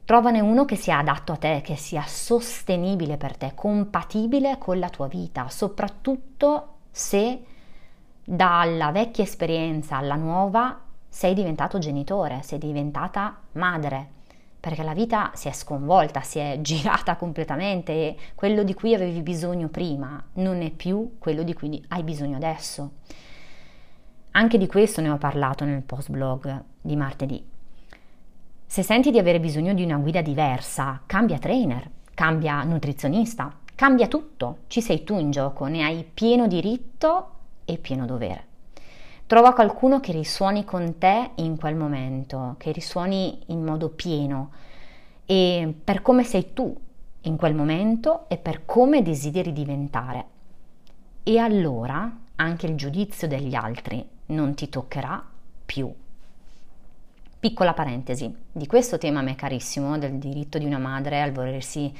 Trovane 0.04 0.40
uno 0.40 0.64
che 0.64 0.74
sia 0.74 0.98
adatto 0.98 1.30
a 1.30 1.36
te, 1.36 1.60
che 1.62 1.76
sia 1.76 2.02
sostenibile 2.02 3.18
per 3.18 3.36
te, 3.36 3.52
compatibile 3.54 4.58
con 4.58 4.80
la 4.80 4.88
tua 4.88 5.06
vita, 5.06 5.48
soprattutto 5.48 6.78
se 6.90 7.44
dalla 8.24 8.90
vecchia 8.90 9.24
esperienza 9.24 9.96
alla 9.96 10.16
nuova 10.16 10.80
sei 11.08 11.34
diventato 11.34 11.78
genitore, 11.78 12.40
sei 12.42 12.58
diventata 12.58 13.38
madre, 13.52 14.08
perché 14.58 14.82
la 14.82 14.94
vita 14.94 15.30
si 15.34 15.46
è 15.46 15.52
sconvolta, 15.52 16.22
si 16.22 16.38
è 16.38 16.58
girata 16.60 17.14
completamente 17.16 17.92
e 17.92 18.16
quello 18.34 18.64
di 18.64 18.74
cui 18.74 18.94
avevi 18.94 19.20
bisogno 19.22 19.68
prima 19.68 20.20
non 20.34 20.62
è 20.62 20.70
più 20.70 21.16
quello 21.18 21.44
di 21.44 21.54
cui 21.54 21.84
hai 21.88 22.02
bisogno 22.02 22.36
adesso. 22.36 22.94
Anche 24.32 24.58
di 24.58 24.66
questo 24.66 25.00
ne 25.00 25.10
ho 25.10 25.18
parlato 25.18 25.64
nel 25.64 25.82
post 25.82 26.10
blog 26.10 26.64
di 26.80 26.96
martedì. 26.96 27.46
Se 28.66 28.82
senti 28.82 29.12
di 29.12 29.18
avere 29.18 29.38
bisogno 29.38 29.72
di 29.72 29.84
una 29.84 29.98
guida 29.98 30.20
diversa, 30.20 31.02
cambia 31.06 31.38
trainer, 31.38 31.88
cambia 32.12 32.64
nutrizionista, 32.64 33.56
cambia 33.76 34.08
tutto, 34.08 34.60
ci 34.66 34.80
sei 34.80 35.04
tu 35.04 35.16
in 35.16 35.30
gioco, 35.30 35.66
ne 35.66 35.84
hai 35.84 36.04
pieno 36.12 36.48
diritto 36.48 37.33
e 37.64 37.78
pieno 37.78 38.06
dovere. 38.06 38.52
Trova 39.26 39.54
qualcuno 39.54 40.00
che 40.00 40.12
risuoni 40.12 40.64
con 40.64 40.98
te 40.98 41.30
in 41.36 41.56
quel 41.56 41.74
momento, 41.74 42.56
che 42.58 42.72
risuoni 42.72 43.40
in 43.46 43.64
modo 43.64 43.88
pieno 43.88 44.50
e 45.24 45.74
per 45.82 46.02
come 46.02 46.24
sei 46.24 46.52
tu 46.52 46.76
in 47.22 47.36
quel 47.36 47.54
momento 47.54 48.28
e 48.28 48.36
per 48.36 48.66
come 48.66 49.02
desideri 49.02 49.52
diventare. 49.52 50.24
E 51.22 51.38
allora 51.38 52.18
anche 52.36 52.66
il 52.66 52.74
giudizio 52.74 53.26
degli 53.26 53.54
altri 53.54 54.06
non 54.26 54.54
ti 54.54 54.68
toccherà 54.68 55.24
più. 55.64 55.92
Piccola 57.40 57.72
parentesi, 57.72 58.34
di 58.52 58.66
questo 58.66 58.98
tema 58.98 59.20
a 59.20 59.22
me 59.22 59.34
carissimo, 59.34 59.98
del 59.98 60.18
diritto 60.18 60.58
di 60.58 60.64
una 60.64 60.78
madre 60.78 61.22
al 61.22 61.32
volersi 61.32 61.92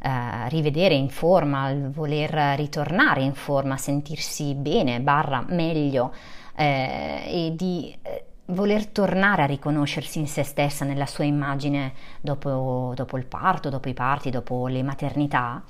eh, 0.00 0.48
rivedere 0.48 0.94
in 0.94 1.08
forma, 1.08 1.64
al 1.64 1.90
voler 1.90 2.56
ritornare 2.56 3.22
in 3.22 3.34
forma, 3.34 3.76
sentirsi 3.76 4.54
bene, 4.54 5.00
barra 5.00 5.44
meglio 5.48 6.12
eh, 6.54 7.22
e 7.26 7.52
di 7.54 7.96
eh, 8.02 8.24
voler 8.46 8.86
tornare 8.86 9.42
a 9.42 9.46
riconoscersi 9.46 10.18
in 10.18 10.26
se 10.26 10.42
stessa, 10.42 10.84
nella 10.84 11.06
sua 11.06 11.24
immagine 11.24 11.92
dopo, 12.20 12.92
dopo 12.94 13.16
il 13.16 13.26
parto, 13.26 13.68
dopo 13.68 13.88
i 13.88 13.94
parti, 13.94 14.30
dopo 14.30 14.66
le 14.68 14.82
maternità. 14.82 15.62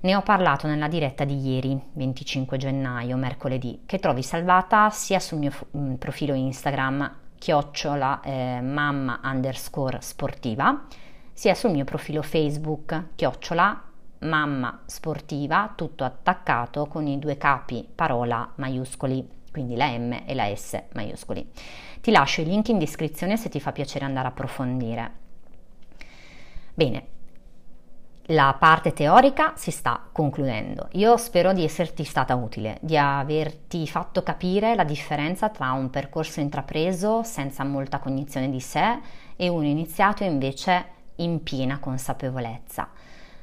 Ne 0.00 0.14
ho 0.14 0.22
parlato 0.22 0.68
nella 0.68 0.86
diretta 0.86 1.24
di 1.24 1.54
ieri, 1.54 1.80
25 1.92 2.56
gennaio, 2.56 3.16
mercoledì, 3.16 3.82
che 3.84 3.98
trovi 3.98 4.22
salvata 4.22 4.90
sia 4.90 5.18
sul 5.18 5.38
mio 5.38 5.52
mm, 5.76 5.94
profilo 5.94 6.34
Instagram, 6.34 7.12
chiocciola 7.38 8.20
eh, 8.20 8.60
mamma 8.60 9.20
underscore 9.24 10.00
sportiva, 10.00 10.84
sia 11.38 11.54
sul 11.54 11.70
mio 11.70 11.84
profilo 11.84 12.20
Facebook, 12.20 13.10
chiocciola 13.14 13.80
mamma 14.22 14.80
sportiva, 14.86 15.72
tutto 15.76 16.02
attaccato 16.02 16.86
con 16.86 17.06
i 17.06 17.20
due 17.20 17.36
capi 17.36 17.88
parola 17.94 18.50
maiuscoli, 18.56 19.24
quindi 19.52 19.76
la 19.76 19.96
M 19.96 20.24
e 20.26 20.34
la 20.34 20.52
S 20.52 20.82
maiuscoli. 20.94 21.48
Ti 22.00 22.10
lascio 22.10 22.40
i 22.40 22.44
link 22.44 22.70
in 22.70 22.78
descrizione 22.80 23.36
se 23.36 23.48
ti 23.48 23.60
fa 23.60 23.70
piacere 23.70 24.04
andare 24.04 24.26
a 24.26 24.30
approfondire. 24.30 25.12
Bene, 26.74 27.06
la 28.30 28.56
parte 28.58 28.92
teorica 28.92 29.52
si 29.54 29.70
sta 29.70 30.08
concludendo. 30.10 30.88
Io 30.94 31.16
spero 31.18 31.52
di 31.52 31.62
esserti 31.62 32.02
stata 32.02 32.34
utile, 32.34 32.78
di 32.80 32.96
averti 32.96 33.86
fatto 33.86 34.24
capire 34.24 34.74
la 34.74 34.82
differenza 34.82 35.50
tra 35.50 35.70
un 35.70 35.88
percorso 35.88 36.40
intrapreso 36.40 37.22
senza 37.22 37.62
molta 37.62 38.00
cognizione 38.00 38.50
di 38.50 38.58
sé 38.58 38.98
e 39.36 39.46
uno 39.46 39.66
iniziato 39.66 40.24
invece 40.24 40.96
in 41.18 41.42
piena 41.42 41.78
consapevolezza. 41.78 42.88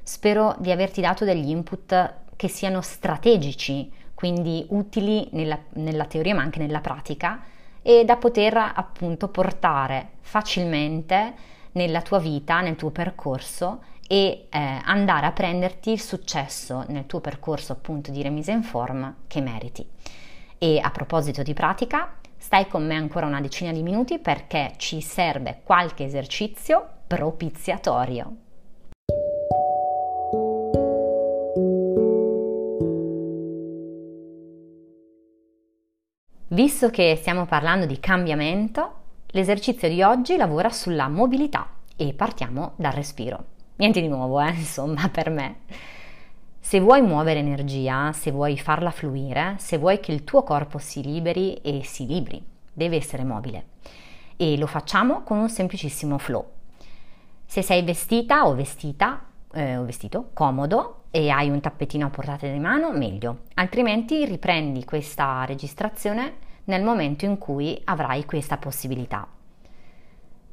Spero 0.03 0.55
di 0.59 0.71
averti 0.71 1.01
dato 1.01 1.25
degli 1.25 1.49
input 1.49 2.13
che 2.35 2.47
siano 2.47 2.81
strategici, 2.81 3.91
quindi 4.13 4.65
utili 4.69 5.27
nella, 5.31 5.59
nella 5.73 6.05
teoria 6.05 6.35
ma 6.35 6.41
anche 6.41 6.59
nella 6.59 6.81
pratica 6.81 7.43
e 7.81 8.03
da 8.05 8.17
poter 8.17 8.57
appunto 8.57 9.27
portare 9.27 10.13
facilmente 10.21 11.33
nella 11.73 12.01
tua 12.01 12.19
vita, 12.19 12.61
nel 12.61 12.75
tuo 12.75 12.89
percorso 12.89 13.83
e 14.07 14.47
eh, 14.49 14.81
andare 14.83 15.25
a 15.25 15.31
prenderti 15.31 15.91
il 15.91 16.01
successo 16.01 16.85
nel 16.87 17.05
tuo 17.05 17.19
percorso 17.19 17.73
appunto 17.73 18.11
di 18.11 18.21
remise 18.21 18.51
in 18.51 18.63
forma 18.63 19.15
che 19.27 19.41
meriti. 19.41 19.87
E 20.57 20.79
a 20.79 20.89
proposito 20.91 21.43
di 21.43 21.53
pratica, 21.53 22.15
stai 22.37 22.67
con 22.67 22.85
me 22.85 22.95
ancora 22.95 23.25
una 23.25 23.41
decina 23.41 23.71
di 23.71 23.81
minuti 23.81 24.19
perché 24.19 24.73
ci 24.77 25.01
serve 25.01 25.61
qualche 25.63 26.05
esercizio 26.05 26.89
propiziatorio. 27.07 28.35
Visto 36.47 36.89
che 36.89 37.15
stiamo 37.19 37.45
parlando 37.45 37.85
di 37.85 37.99
cambiamento, 37.99 38.93
l'esercizio 39.27 39.89
di 39.89 40.01
oggi 40.01 40.35
lavora 40.35 40.69
sulla 40.69 41.07
mobilità 41.07 41.67
e 41.95 42.13
partiamo 42.13 42.73
dal 42.77 42.93
respiro. 42.93 43.45
Niente 43.75 44.01
di 44.01 44.07
nuovo, 44.07 44.41
eh, 44.41 44.49
insomma, 44.55 45.07
per 45.09 45.29
me. 45.29 45.57
Se 46.59 46.79
vuoi 46.79 47.01
muovere 47.01 47.39
energia, 47.39 48.11
se 48.13 48.31
vuoi 48.31 48.57
farla 48.57 48.89
fluire, 48.89 49.55
se 49.59 49.77
vuoi 49.77 49.99
che 49.99 50.11
il 50.11 50.23
tuo 50.23 50.41
corpo 50.41 50.79
si 50.79 51.03
liberi 51.03 51.55
e 51.55 51.83
si 51.83 52.07
libri, 52.07 52.43
deve 52.73 52.95
essere 52.95 53.23
mobile. 53.23 53.65
E 54.35 54.57
lo 54.57 54.65
facciamo 54.65 55.21
con 55.21 55.37
un 55.37 55.49
semplicissimo 55.49 56.17
flow. 56.17 56.54
Se 57.45 57.61
sei 57.61 57.83
vestita 57.83 58.47
o 58.47 58.55
vestita 58.55 59.25
eh, 59.53 59.77
o 59.77 59.85
vestito 59.85 60.31
comodo 60.33 61.03
e 61.11 61.29
hai 61.29 61.49
un 61.49 61.61
tappetino 61.61 62.07
a 62.07 62.09
portata 62.09 62.47
di 62.47 62.59
mano, 62.59 62.91
meglio. 62.91 63.43
Altrimenti 63.55 64.25
riprendi 64.25 64.83
questa 64.83 65.45
registrazione 65.45 66.43
nel 66.65 66.83
momento 66.83 67.25
in 67.25 67.37
cui 67.37 67.79
avrai 67.85 68.25
questa 68.25 68.57
possibilità. 68.57 69.27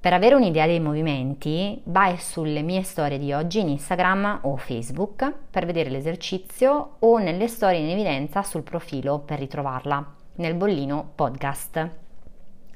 Per 0.02 0.12
avere 0.12 0.34
un'idea 0.34 0.66
dei 0.66 0.80
movimenti, 0.80 1.80
vai 1.84 2.16
sulle 2.16 2.62
mie 2.62 2.82
storie 2.82 3.18
di 3.18 3.32
oggi 3.32 3.60
in 3.60 3.68
Instagram 3.68 4.40
o 4.42 4.56
Facebook 4.56 5.32
per 5.48 5.64
vedere 5.64 5.90
l'esercizio 5.90 6.96
o 6.98 7.18
nelle 7.18 7.46
storie 7.46 7.78
in 7.78 7.88
evidenza 7.88 8.42
sul 8.42 8.62
profilo 8.62 9.20
per 9.20 9.38
ritrovarla 9.38 10.14
nel 10.36 10.54
bollino 10.54 11.12
podcast. 11.14 11.90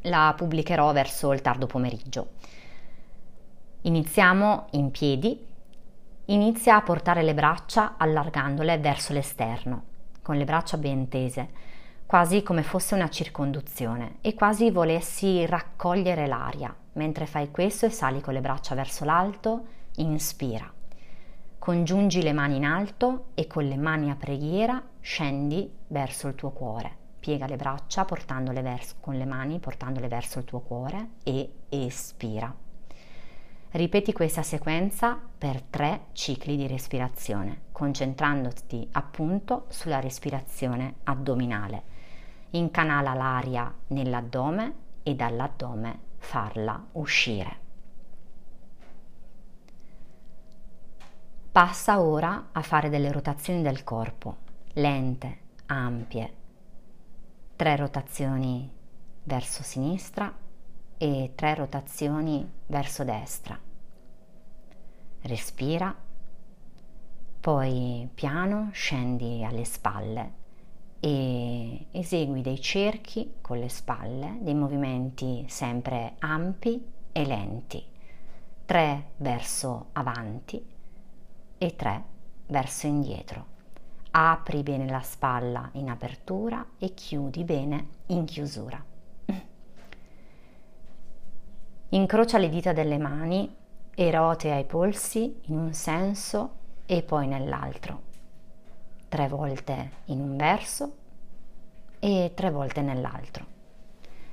La 0.03 0.35
pubblicherò 0.37 0.93
verso 0.93 1.33
il 1.33 1.41
tardo 1.41 1.67
pomeriggio. 1.67 2.29
Iniziamo 3.87 4.67
in 4.73 4.91
piedi. 4.91 5.47
Inizia 6.25 6.75
a 6.75 6.83
portare 6.83 7.23
le 7.23 7.35
braccia 7.35 7.95
allargandole 7.97 8.79
verso 8.79 9.13
l'esterno, 9.13 9.85
con 10.23 10.37
le 10.37 10.45
braccia 10.45 10.77
ben 10.77 11.07
tese, 11.07 11.51
quasi 12.05 12.43
come 12.43 12.65
fosse 12.65 12.97
una 12.97 13.09
circonduzione 13.09 14.17
e 14.23 14.35
quasi 14.35 14.73
volessi 14.73 15.47
raccogliere 15.47 16.27
l'aria. 16.27 16.75
Mentre 16.95 17.27
fai 17.27 17.53
questo 17.53 17.87
e 17.87 17.91
sali 17.91 18.21
con 18.21 18.35
le 18.35 18.41
braccia 18.41 18.75
verso 18.75 19.05
l'alto, 19.05 19.67
inspira. 19.99 20.69
Congiungi 21.57 22.23
le 22.23 22.33
mani 22.33 22.57
in 22.57 22.65
alto 22.65 23.27
e 23.35 23.47
con 23.47 23.69
le 23.69 23.77
mani 23.77 24.11
a 24.11 24.17
preghiera 24.17 24.83
scendi 25.01 25.73
verso 25.87 26.27
il 26.27 26.35
tuo 26.35 26.51
cuore. 26.51 26.91
Piega 27.21 27.47
le 27.47 27.55
braccia 27.55 28.05
portandole 28.05 28.63
verso, 28.63 28.97
con 28.99 29.15
le 29.15 29.27
mani 29.27 29.61
portandole 29.61 30.09
verso 30.09 30.41
il 30.41 30.45
tuo 30.45 30.59
cuore 30.59 31.11
e 31.23 31.53
espira. 31.69 32.53
Ripeti 33.77 34.15
questa 34.15 34.43
sequenza 34.43 35.21
per 35.37 35.61
tre 35.61 36.07
cicli 36.13 36.57
di 36.57 36.67
respirazione, 36.67 37.65
concentrandoti 37.73 38.89
appunto 38.93 39.67
sulla 39.69 40.01
respirazione 40.01 40.95
addominale. 41.05 41.83
Incanala 42.53 43.13
l'aria 43.13 43.71
nell'addome 43.89 44.75
e 45.03 45.15
dall'addome 45.15 45.99
farla 46.17 46.87
uscire. 46.93 47.59
Passa 51.53 52.01
ora 52.01 52.49
a 52.53 52.63
fare 52.63 52.89
delle 52.89 53.13
rotazioni 53.13 53.61
del 53.61 53.85
corpo, 53.85 54.37
lente, 54.73 55.39
ampie. 55.67 56.35
Tre 57.55 57.77
rotazioni 57.77 58.73
verso 59.23 59.63
sinistra, 59.63 60.33
e 60.99 61.33
tre 61.35 61.55
rotazioni 61.55 62.51
verso 62.67 63.05
destra. 63.05 63.66
Respira, 65.27 65.93
poi 67.41 68.09
piano 68.15 68.71
scendi 68.73 69.43
alle 69.43 69.65
spalle 69.65 70.33
e 71.01 71.87
esegui 71.91 72.43
dei 72.43 72.61
cerchi 72.61 73.35
con 73.41 73.59
le 73.59 73.69
spalle, 73.69 74.39
dei 74.41 74.55
movimenti 74.55 75.45
sempre 75.49 76.15
ampi 76.21 76.81
e 77.11 77.27
lenti, 77.27 77.85
tre 78.67 79.11
verso 79.17 79.87
avanti 79.95 80.65
e 81.59 81.75
tre 81.75 82.05
verso 82.47 82.87
indietro. 82.87 83.47
Apri 84.13 84.63
bene 84.63 84.89
la 84.89 85.03
spalla 85.03 85.71
in 85.73 85.89
apertura 85.91 86.65
e 86.79 86.95
chiudi 86.95 87.43
bene 87.43 87.89
in 88.07 88.25
chiusura. 88.27 88.81
Incrocia 91.89 92.39
le 92.39 92.49
dita 92.49 92.73
delle 92.73 92.99
mani 92.99 93.65
e 93.97 94.11
rotea 94.13 94.59
i 94.59 94.65
polsi 94.65 95.41
in 95.47 95.59
un 95.59 95.73
senso 95.73 96.51
e 96.87 97.03
poi 97.03 97.27
nell'altro. 97.27 98.03
Tre 99.09 99.27
volte 99.27 99.91
in 100.05 100.21
un 100.21 100.37
verso 100.37 100.97
e 101.99 102.31
tre 102.33 102.53
volte 102.53 102.83
nell'altro. 102.83 103.45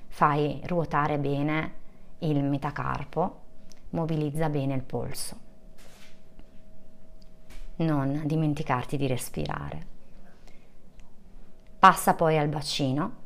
Fai 0.10 0.62
ruotare 0.65 1.17
bene 1.17 1.73
il 2.19 2.43
metacarpo, 2.43 3.39
mobilizza 3.89 4.49
bene 4.49 4.76
il 4.76 4.84
polso 4.84 5.43
non 7.78 8.21
dimenticarti 8.26 8.97
di 8.97 9.08
respirare. 9.08 9.91
Passa 11.80 12.13
poi 12.13 12.38
al 12.38 12.47
bacino, 12.47 13.21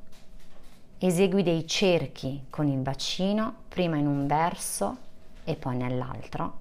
esegui 0.97 1.43
dei 1.43 1.67
cerchi 1.67 2.45
con 2.50 2.67
il 2.67 2.80
bacino, 2.80 3.54
prima 3.67 3.97
in 3.97 4.08
un 4.08 4.26
verso 4.26 5.06
e 5.47 5.55
poi 5.55 5.77
nell'altro, 5.77 6.60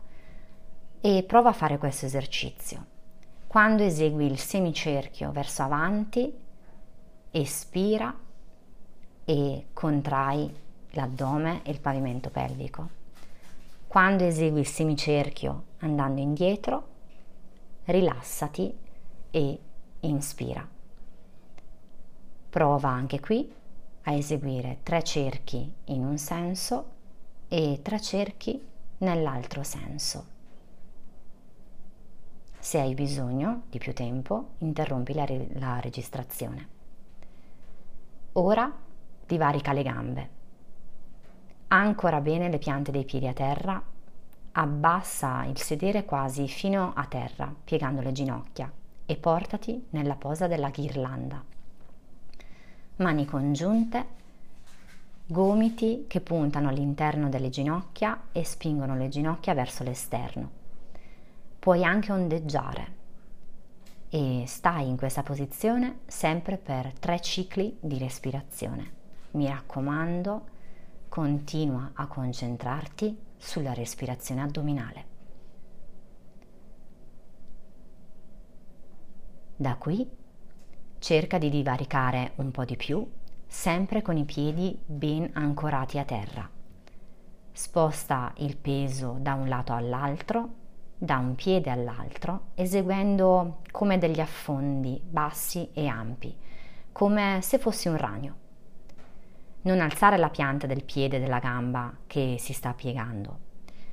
e 1.01 1.25
prova 1.27 1.49
a 1.49 1.53
fare 1.53 1.77
questo 1.77 2.07
esercizio. 2.07 2.87
Quando 3.49 3.83
esegui 3.83 4.27
il 4.27 4.38
semicerchio 4.38 5.33
verso 5.33 5.64
avanti, 5.64 6.33
espira 7.33 8.16
e 9.25 9.66
contrai 9.72 10.55
l'addome 10.90 11.64
e 11.64 11.72
il 11.72 11.81
pavimento 11.81 12.31
pelvico. 12.31 12.88
Quando 13.88 14.22
esegui 14.22 14.61
il 14.61 14.68
semicerchio 14.68 15.64
andando 15.79 16.20
indietro, 16.20 16.88
rilassati 17.87 18.72
e 19.33 19.61
inspira. 20.01 20.68
Prova 22.51 22.88
anche 22.88 23.18
qui 23.18 23.53
a 24.03 24.12
eseguire 24.12 24.79
tre 24.85 25.03
cerchi 25.03 25.75
in 25.87 26.05
un 26.05 26.18
senso 26.18 26.92
e 27.49 27.81
tre 27.83 28.01
cerchi 28.01 28.75
nell'altro 28.98 29.62
senso. 29.62 30.35
Se 32.59 32.80
hai 32.80 32.94
bisogno 32.94 33.62
di 33.70 33.78
più 33.78 33.92
tempo, 33.94 34.54
interrompi 34.59 35.14
la, 35.14 35.24
re- 35.24 35.48
la 35.54 35.78
registrazione. 35.80 36.68
Ora 38.32 38.72
divarica 39.24 39.72
le 39.72 39.82
gambe. 39.82 40.30
Ancora 41.68 42.20
bene 42.20 42.48
le 42.48 42.59
piante 42.59 42.90
dei 42.90 43.04
piedi 43.04 43.26
a 43.26 43.32
terra 43.32 43.82
abbassa 44.52 45.44
il 45.44 45.59
sedere 45.59 46.04
quasi 46.04 46.48
fino 46.48 46.92
a 46.94 47.06
terra, 47.06 47.54
piegando 47.64 48.00
le 48.00 48.12
ginocchia, 48.12 48.72
e 49.04 49.16
portati 49.16 49.87
nella 49.90 50.16
posa 50.16 50.46
della 50.46 50.70
ghirlanda. 50.70 51.44
Mani 52.96 53.26
congiunte, 53.26 54.06
gomiti 55.29 56.05
che 56.07 56.21
puntano 56.21 56.69
all'interno 56.69 57.29
delle 57.29 57.51
ginocchia 57.51 58.29
e 58.31 58.45
spingono 58.45 58.97
le 58.97 59.09
ginocchia 59.09 59.55
verso 59.55 59.83
l'esterno. 59.83 60.51
Puoi 61.59 61.83
anche 61.83 62.12
ondeggiare 62.12 62.95
e 64.09 64.45
stai 64.47 64.89
in 64.89 64.97
questa 64.97 65.25
posizione 65.25 65.99
sempre 66.07 66.59
per 66.59 66.93
tre 66.99 67.21
cicli 67.21 67.77
di 67.81 67.99
respirazione. 67.99 68.93
Mi 69.33 69.49
raccomando, 69.49 70.47
continua 71.09 71.91
a 71.95 72.07
concentrarti 72.07 73.19
sulla 73.37 73.75
respirazione 73.75 74.43
addominale. 74.43 75.05
Da 79.57 79.75
qui 79.75 80.09
cerca 80.99 81.39
di 81.39 81.51
divaricare 81.51 82.33
un 82.37 82.51
po' 82.53 82.65
di 82.65 82.77
più, 82.77 83.05
sempre 83.46 84.02
con 84.02 84.16
i 84.16 84.24
piedi 84.24 84.78
ben 84.85 85.30
ancorati 85.35 85.98
a 85.98 86.04
terra. 86.04 86.48
Sposta 87.52 88.32
il 88.38 88.56
peso 88.56 89.16
da 89.20 89.35
un 89.35 89.48
lato 89.48 89.72
all'altro, 89.72 90.48
da 90.98 91.18
un 91.18 91.35
piede 91.35 91.70
all'altro, 91.70 92.48
eseguendo 92.54 93.62
come 93.70 93.98
degli 93.98 94.20
affondi 94.20 95.00
bassi 95.02 95.70
e 95.72 95.87
ampi, 95.87 96.35
come 96.92 97.40
se 97.42 97.59
fossi 97.59 97.88
un 97.88 97.96
ragno 97.96 98.44
non 99.66 99.80
alzare 99.80 100.16
la 100.16 100.30
pianta 100.30 100.66
del 100.66 100.85
piede 100.85 101.18
della 101.18 101.40
gamba 101.40 101.92
che 102.06 102.37
si 102.38 102.52
sta 102.52 102.72
piegando, 102.72 103.38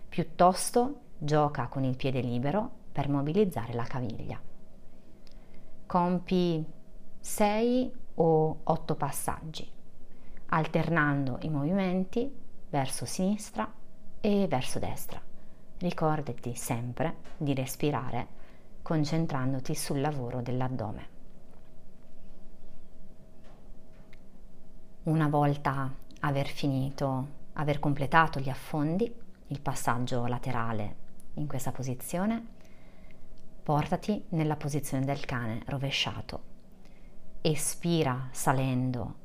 piuttosto 0.08 1.00
gioca 1.18 1.68
con 1.68 1.84
il 1.84 1.96
piede 1.96 2.22
libero 2.22 2.70
per 2.92 3.10
mobilizzare 3.10 3.74
la 3.74 3.84
caviglia. 3.84 4.40
Compi 5.88 6.64
6 7.20 7.92
o 8.16 8.60
8 8.64 8.96
passaggi, 8.96 9.70
alternando 10.48 11.40
i 11.42 11.50
movimenti 11.50 12.32
verso 12.70 13.06
sinistra 13.06 13.72
e 14.20 14.48
verso 14.48 14.80
destra. 14.80 15.22
Ricordati 15.78 16.56
sempre 16.56 17.18
di 17.38 17.54
respirare 17.54 18.42
concentrandoti 18.82 19.76
sul 19.76 20.02
lavoro 20.02 20.42
dell'addome. 20.42 21.12
Una 25.04 25.28
volta 25.28 25.94
aver 26.22 26.48
finito, 26.48 27.28
aver 27.54 27.80
completato 27.80 28.40
gli 28.40 28.50
affondi, 28.50 29.14
il 29.48 29.60
passaggio 29.60 30.26
laterale 30.26 30.96
in 31.34 31.48
questa 31.48 31.72
posizione, 31.72 32.46
portati 33.62 34.24
nella 34.30 34.56
posizione 34.56 35.04
del 35.06 35.26
cane 35.26 35.62
rovesciato. 35.66 36.53
Espira 37.46 38.30
salendo 38.32 39.16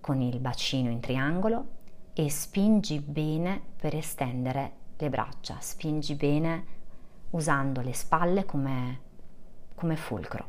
con 0.00 0.20
il 0.20 0.38
bacino 0.38 0.90
in 0.90 1.00
triangolo 1.00 1.66
e 2.12 2.30
spingi 2.30 3.00
bene 3.00 3.60
per 3.76 3.96
estendere 3.96 4.72
le 4.96 5.10
braccia, 5.10 5.56
spingi 5.58 6.14
bene 6.14 6.64
usando 7.30 7.80
le 7.80 7.92
spalle 7.94 8.44
come, 8.44 9.00
come 9.74 9.96
fulcro. 9.96 10.46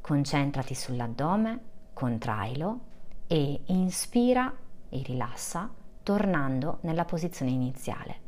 Concentrati 0.00 0.74
sull'addome 0.74 1.60
contrailo 1.92 2.80
e 3.26 3.60
inspira 3.66 4.50
e 4.88 5.02
rilassa 5.02 5.70
tornando 6.02 6.78
nella 6.80 7.04
posizione 7.04 7.50
iniziale. 7.50 8.20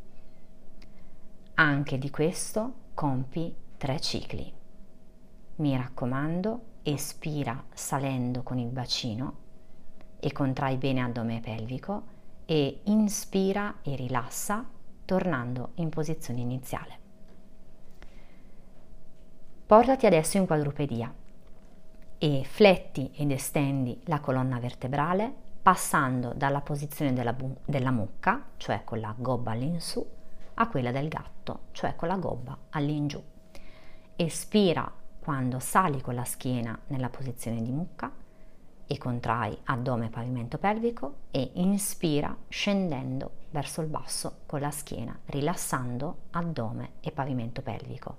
Anche 1.54 1.96
di 1.96 2.10
questo 2.10 2.74
compi 2.92 3.56
tre 3.78 3.98
cicli. 3.98 4.64
Mi 5.56 5.74
raccomando, 5.74 6.60
espira 6.82 7.64
salendo 7.72 8.42
con 8.42 8.58
il 8.58 8.68
bacino 8.68 9.44
e 10.20 10.30
contrai 10.30 10.76
bene 10.76 11.00
addome 11.00 11.40
pelvico 11.40 12.14
e 12.44 12.80
inspira 12.84 13.76
e 13.82 13.96
rilassa 13.96 14.68
tornando 15.06 15.70
in 15.76 15.88
posizione 15.88 16.40
iniziale. 16.40 16.98
Portati 19.66 20.04
adesso 20.04 20.36
in 20.36 20.46
quadrupedia 20.46 21.12
e 22.18 22.42
fletti 22.44 23.10
ed 23.14 23.30
estendi 23.30 24.00
la 24.04 24.20
colonna 24.20 24.58
vertebrale 24.58 25.32
passando 25.62 26.34
dalla 26.34 26.60
posizione 26.60 27.14
della, 27.14 27.32
bu- 27.32 27.56
della 27.64 27.90
mucca, 27.90 28.44
cioè 28.58 28.84
con 28.84 29.00
la 29.00 29.14
gobba 29.16 29.52
all'insù, 29.52 30.06
a 30.54 30.68
quella 30.68 30.92
del 30.92 31.08
gatto, 31.08 31.60
cioè 31.72 31.96
con 31.96 32.08
la 32.08 32.16
gobba 32.16 32.56
all'ingiù. 32.70 33.20
Espira 34.14 35.04
quando 35.26 35.58
sali 35.58 36.00
con 36.02 36.14
la 36.14 36.22
schiena 36.22 36.78
nella 36.86 37.08
posizione 37.08 37.60
di 37.60 37.72
mucca 37.72 38.12
e 38.86 38.96
contrai 38.96 39.58
addome 39.64 40.06
e 40.06 40.08
pavimento 40.08 40.56
pelvico 40.56 41.14
e 41.32 41.50
inspira 41.54 42.32
scendendo 42.46 43.32
verso 43.50 43.80
il 43.80 43.88
basso 43.88 44.42
con 44.46 44.60
la 44.60 44.70
schiena, 44.70 45.18
rilassando 45.24 46.26
addome 46.30 46.92
e 47.00 47.10
pavimento 47.10 47.60
pelvico. 47.60 48.18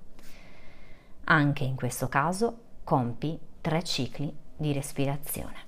Anche 1.24 1.64
in 1.64 1.78
questo 1.78 2.10
caso 2.10 2.58
compi 2.84 3.40
tre 3.62 3.84
cicli 3.84 4.36
di 4.58 4.74
respirazione. 4.74 5.66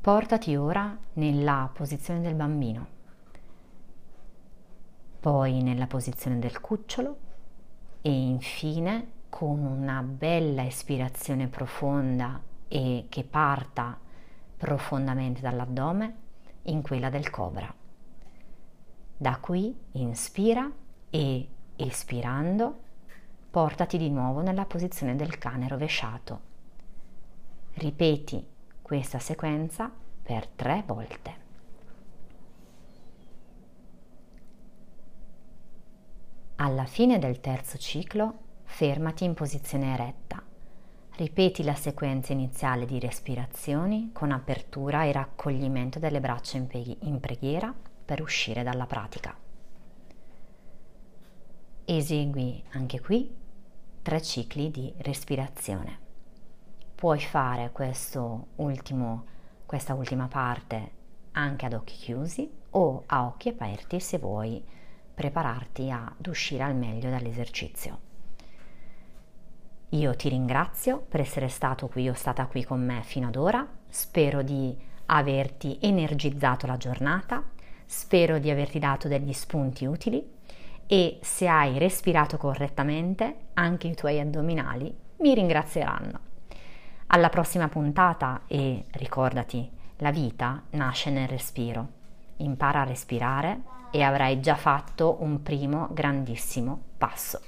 Portati 0.00 0.54
ora 0.54 0.96
nella 1.14 1.68
posizione 1.74 2.20
del 2.20 2.34
bambino, 2.34 2.86
poi 5.24 5.62
nella 5.62 5.86
posizione 5.86 6.38
del 6.38 6.60
cucciolo 6.60 7.16
e 8.02 8.10
infine 8.12 9.12
con 9.30 9.64
una 9.64 10.02
bella 10.02 10.66
espirazione 10.66 11.48
profonda 11.48 12.42
e 12.68 13.06
che 13.08 13.24
parta 13.24 13.98
profondamente 14.54 15.40
dall'addome 15.40 16.16
in 16.64 16.82
quella 16.82 17.08
del 17.08 17.30
cobra. 17.30 17.74
Da 19.16 19.38
qui 19.38 19.74
inspira 19.92 20.70
e 21.08 21.48
espirando 21.74 22.80
portati 23.48 23.96
di 23.96 24.10
nuovo 24.10 24.42
nella 24.42 24.66
posizione 24.66 25.16
del 25.16 25.38
cane 25.38 25.68
rovesciato. 25.68 26.40
Ripeti 27.76 28.46
questa 28.82 29.18
sequenza 29.18 29.90
per 30.22 30.48
tre 30.48 30.82
volte. 30.84 31.43
Alla 36.56 36.84
fine 36.84 37.18
del 37.18 37.40
terzo 37.40 37.78
ciclo 37.78 38.38
fermati 38.62 39.24
in 39.24 39.34
posizione 39.34 39.92
eretta. 39.92 40.40
Ripeti 41.16 41.64
la 41.64 41.74
sequenza 41.74 42.32
iniziale 42.32 42.86
di 42.86 43.00
respirazioni 43.00 44.10
con 44.12 44.30
apertura 44.30 45.04
e 45.04 45.10
raccoglimento 45.10 45.98
delle 45.98 46.20
braccia 46.20 46.56
in, 46.56 47.18
preghiera 47.20 47.74
per 48.04 48.20
uscire 48.22 48.62
dalla 48.62 48.86
pratica. 48.86 49.36
Esegui 51.86 52.62
anche 52.70 53.00
qui 53.00 53.34
tre 54.02 54.22
cicli 54.22 54.70
di 54.70 54.94
respirazione. 54.98 55.98
Puoi 56.94 57.20
fare 57.20 57.70
ultimo, 58.56 59.24
questa 59.66 59.94
ultima 59.94 60.28
parte 60.28 61.02
anche 61.32 61.66
ad 61.66 61.72
occhi 61.72 61.96
chiusi 61.96 62.48
o 62.70 63.02
a 63.06 63.26
occhi 63.26 63.48
aperti 63.48 63.98
se 63.98 64.18
vuoi 64.18 64.64
prepararti 65.14 65.90
ad 65.90 66.26
uscire 66.26 66.64
al 66.64 66.74
meglio 66.74 67.08
dall'esercizio. 67.10 67.98
Io 69.90 70.16
ti 70.16 70.28
ringrazio 70.28 70.98
per 71.08 71.20
essere 71.20 71.48
stato 71.48 71.86
qui 71.86 72.08
o 72.08 72.14
stata 72.14 72.46
qui 72.46 72.64
con 72.64 72.84
me 72.84 73.02
fino 73.02 73.28
ad 73.28 73.36
ora, 73.36 73.66
spero 73.88 74.42
di 74.42 74.76
averti 75.06 75.78
energizzato 75.80 76.66
la 76.66 76.76
giornata, 76.76 77.42
spero 77.86 78.38
di 78.38 78.50
averti 78.50 78.78
dato 78.78 79.06
degli 79.06 79.32
spunti 79.32 79.84
utili 79.84 80.32
e 80.86 81.18
se 81.22 81.46
hai 81.46 81.78
respirato 81.78 82.36
correttamente 82.36 83.36
anche 83.54 83.86
i 83.86 83.94
tuoi 83.94 84.18
addominali 84.18 84.92
mi 85.18 85.34
ringrazieranno. 85.34 86.20
Alla 87.08 87.28
prossima 87.28 87.68
puntata 87.68 88.42
e 88.48 88.86
ricordati, 88.92 89.70
la 89.98 90.10
vita 90.10 90.62
nasce 90.70 91.10
nel 91.10 91.28
respiro. 91.28 91.88
Impara 92.38 92.80
a 92.80 92.84
respirare 92.84 93.60
e 93.94 94.02
avrai 94.02 94.40
già 94.40 94.56
fatto 94.56 95.18
un 95.20 95.40
primo 95.40 95.88
grandissimo 95.92 96.80
passo. 96.98 97.40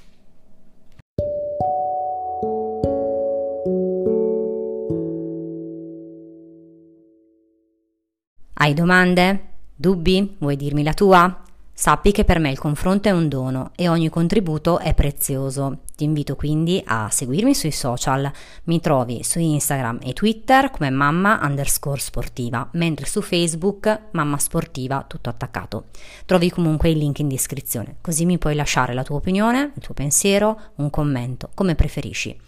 Hai 8.54 8.74
domande? 8.74 9.54
Dubbi? 9.74 10.36
Vuoi 10.38 10.54
dirmi 10.54 10.84
la 10.84 10.94
tua? 10.94 11.45
Sappi 11.78 12.10
che 12.10 12.24
per 12.24 12.38
me 12.38 12.50
il 12.50 12.58
confronto 12.58 13.10
è 13.10 13.12
un 13.12 13.28
dono 13.28 13.72
e 13.76 13.86
ogni 13.86 14.08
contributo 14.08 14.78
è 14.78 14.94
prezioso. 14.94 15.80
Ti 15.94 16.04
invito 16.04 16.34
quindi 16.34 16.82
a 16.82 17.10
seguirmi 17.10 17.54
sui 17.54 17.70
social. 17.70 18.32
Mi 18.64 18.80
trovi 18.80 19.22
su 19.22 19.38
Instagram 19.38 19.98
e 20.02 20.14
Twitter 20.14 20.70
come 20.70 20.88
mamma 20.88 21.38
underscore 21.42 22.00
sportiva, 22.00 22.66
mentre 22.72 23.04
su 23.04 23.20
Facebook 23.20 24.04
mamma 24.12 24.38
sportiva 24.38 25.04
tutto 25.06 25.28
attaccato. 25.28 25.88
Trovi 26.24 26.48
comunque 26.48 26.88
il 26.88 26.96
link 26.96 27.18
in 27.18 27.28
descrizione, 27.28 27.96
così 28.00 28.24
mi 28.24 28.38
puoi 28.38 28.54
lasciare 28.54 28.94
la 28.94 29.04
tua 29.04 29.16
opinione, 29.16 29.72
il 29.76 29.82
tuo 29.82 29.92
pensiero, 29.92 30.58
un 30.76 30.88
commento, 30.88 31.50
come 31.52 31.74
preferisci. 31.74 32.40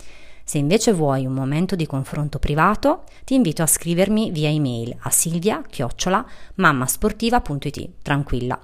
Se 0.42 0.56
invece 0.56 0.94
vuoi 0.94 1.26
un 1.26 1.34
momento 1.34 1.76
di 1.76 1.84
confronto 1.84 2.38
privato, 2.38 3.02
ti 3.24 3.34
invito 3.34 3.62
a 3.62 3.66
scrivermi 3.66 4.30
via 4.30 4.48
email 4.48 4.96
a 5.00 5.10
silvia-mammasportiva.it. 5.10 7.90
Tranquilla 8.00 8.58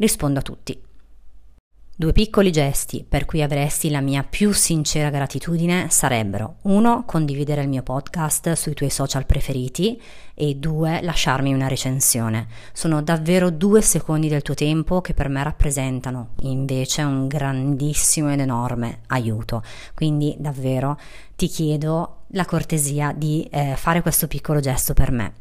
rispondo 0.00 0.40
a 0.40 0.42
tutti. 0.42 0.88
Due 2.00 2.12
piccoli 2.12 2.50
gesti 2.50 3.04
per 3.06 3.26
cui 3.26 3.42
avresti 3.42 3.90
la 3.90 4.00
mia 4.00 4.22
più 4.22 4.52
sincera 4.52 5.10
gratitudine 5.10 5.88
sarebbero 5.90 6.56
uno, 6.62 7.04
condividere 7.04 7.60
il 7.60 7.68
mio 7.68 7.82
podcast 7.82 8.52
sui 8.54 8.72
tuoi 8.72 8.88
social 8.88 9.26
preferiti 9.26 10.00
e 10.32 10.54
due, 10.54 11.02
lasciarmi 11.02 11.52
una 11.52 11.68
recensione. 11.68 12.46
Sono 12.72 13.02
davvero 13.02 13.50
due 13.50 13.82
secondi 13.82 14.28
del 14.28 14.40
tuo 14.40 14.54
tempo 14.54 15.02
che 15.02 15.12
per 15.12 15.28
me 15.28 15.42
rappresentano 15.42 16.30
invece 16.40 17.02
un 17.02 17.26
grandissimo 17.26 18.32
ed 18.32 18.40
enorme 18.40 19.00
aiuto. 19.08 19.62
Quindi 19.94 20.34
davvero 20.38 20.98
ti 21.36 21.48
chiedo 21.48 22.22
la 22.28 22.46
cortesia 22.46 23.12
di 23.12 23.46
eh, 23.50 23.74
fare 23.76 24.00
questo 24.00 24.26
piccolo 24.26 24.60
gesto 24.60 24.94
per 24.94 25.10
me. 25.10 25.34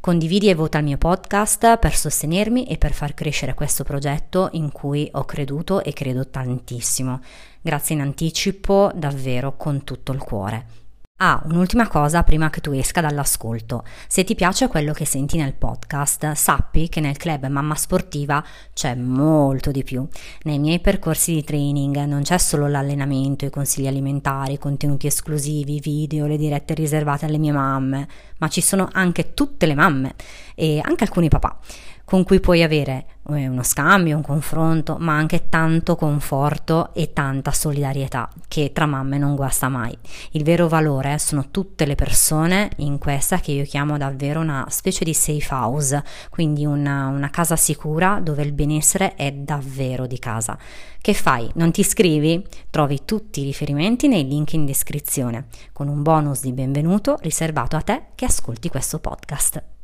Condividi 0.00 0.48
e 0.48 0.54
vota 0.54 0.78
il 0.78 0.84
mio 0.84 0.98
podcast 0.98 1.78
per 1.78 1.96
sostenermi 1.96 2.66
e 2.66 2.78
per 2.78 2.92
far 2.92 3.14
crescere 3.14 3.54
questo 3.54 3.82
progetto 3.82 4.48
in 4.52 4.70
cui 4.70 5.08
ho 5.12 5.24
creduto 5.24 5.82
e 5.82 5.92
credo 5.92 6.28
tantissimo. 6.28 7.20
Grazie 7.60 7.96
in 7.96 8.02
anticipo 8.02 8.92
davvero 8.94 9.56
con 9.56 9.82
tutto 9.82 10.12
il 10.12 10.18
cuore. 10.18 10.85
Ah, 11.18 11.40
un'ultima 11.46 11.88
cosa 11.88 12.22
prima 12.24 12.50
che 12.50 12.60
tu 12.60 12.72
esca 12.72 13.00
dall'ascolto. 13.00 13.84
Se 14.06 14.22
ti 14.22 14.34
piace 14.34 14.68
quello 14.68 14.92
che 14.92 15.06
senti 15.06 15.38
nel 15.38 15.54
podcast, 15.54 16.32
sappi 16.32 16.90
che 16.90 17.00
nel 17.00 17.16
club 17.16 17.46
Mamma 17.46 17.74
Sportiva 17.74 18.44
c'è 18.74 18.94
molto 18.94 19.70
di 19.70 19.82
più. 19.82 20.06
Nei 20.42 20.58
miei 20.58 20.78
percorsi 20.78 21.32
di 21.32 21.42
training 21.42 22.04
non 22.04 22.20
c'è 22.20 22.36
solo 22.36 22.68
l'allenamento, 22.68 23.46
i 23.46 23.50
consigli 23.50 23.86
alimentari, 23.86 24.52
i 24.52 24.58
contenuti 24.58 25.06
esclusivi, 25.06 25.80
video, 25.80 26.26
le 26.26 26.36
dirette 26.36 26.74
riservate 26.74 27.24
alle 27.24 27.38
mie 27.38 27.52
mamme, 27.52 28.08
ma 28.36 28.48
ci 28.48 28.60
sono 28.60 28.90
anche 28.92 29.32
tutte 29.32 29.64
le 29.64 29.74
mamme 29.74 30.16
e 30.54 30.82
anche 30.84 31.04
alcuni 31.04 31.30
papà 31.30 31.58
con 32.06 32.22
cui 32.22 32.38
puoi 32.38 32.62
avere 32.62 33.06
eh, 33.30 33.48
uno 33.48 33.64
scambio, 33.64 34.14
un 34.14 34.22
confronto, 34.22 34.96
ma 35.00 35.16
anche 35.16 35.48
tanto 35.48 35.96
conforto 35.96 36.94
e 36.94 37.12
tanta 37.12 37.50
solidarietà 37.50 38.30
che 38.46 38.70
tra 38.72 38.86
mamme 38.86 39.18
non 39.18 39.34
guasta 39.34 39.68
mai. 39.68 39.98
Il 40.30 40.44
vero 40.44 40.68
valore 40.68 41.18
sono 41.18 41.50
tutte 41.50 41.84
le 41.84 41.96
persone 41.96 42.70
in 42.76 42.98
questa 42.98 43.40
che 43.40 43.50
io 43.50 43.64
chiamo 43.64 43.98
davvero 43.98 44.38
una 44.38 44.66
specie 44.70 45.04
di 45.04 45.12
safe 45.12 45.52
house, 45.52 46.04
quindi 46.30 46.64
una, 46.64 47.08
una 47.08 47.28
casa 47.28 47.56
sicura 47.56 48.20
dove 48.22 48.44
il 48.44 48.52
benessere 48.52 49.16
è 49.16 49.32
davvero 49.32 50.06
di 50.06 50.20
casa. 50.20 50.56
Che 51.00 51.12
fai? 51.12 51.50
Non 51.54 51.72
ti 51.72 51.80
iscrivi? 51.80 52.46
Trovi 52.70 53.00
tutti 53.04 53.40
i 53.40 53.44
riferimenti 53.44 54.06
nei 54.06 54.28
link 54.28 54.52
in 54.52 54.64
descrizione, 54.64 55.46
con 55.72 55.88
un 55.88 56.02
bonus 56.02 56.40
di 56.40 56.52
benvenuto 56.52 57.18
riservato 57.20 57.74
a 57.74 57.82
te 57.82 58.02
che 58.14 58.26
ascolti 58.26 58.68
questo 58.68 59.00
podcast. 59.00 59.75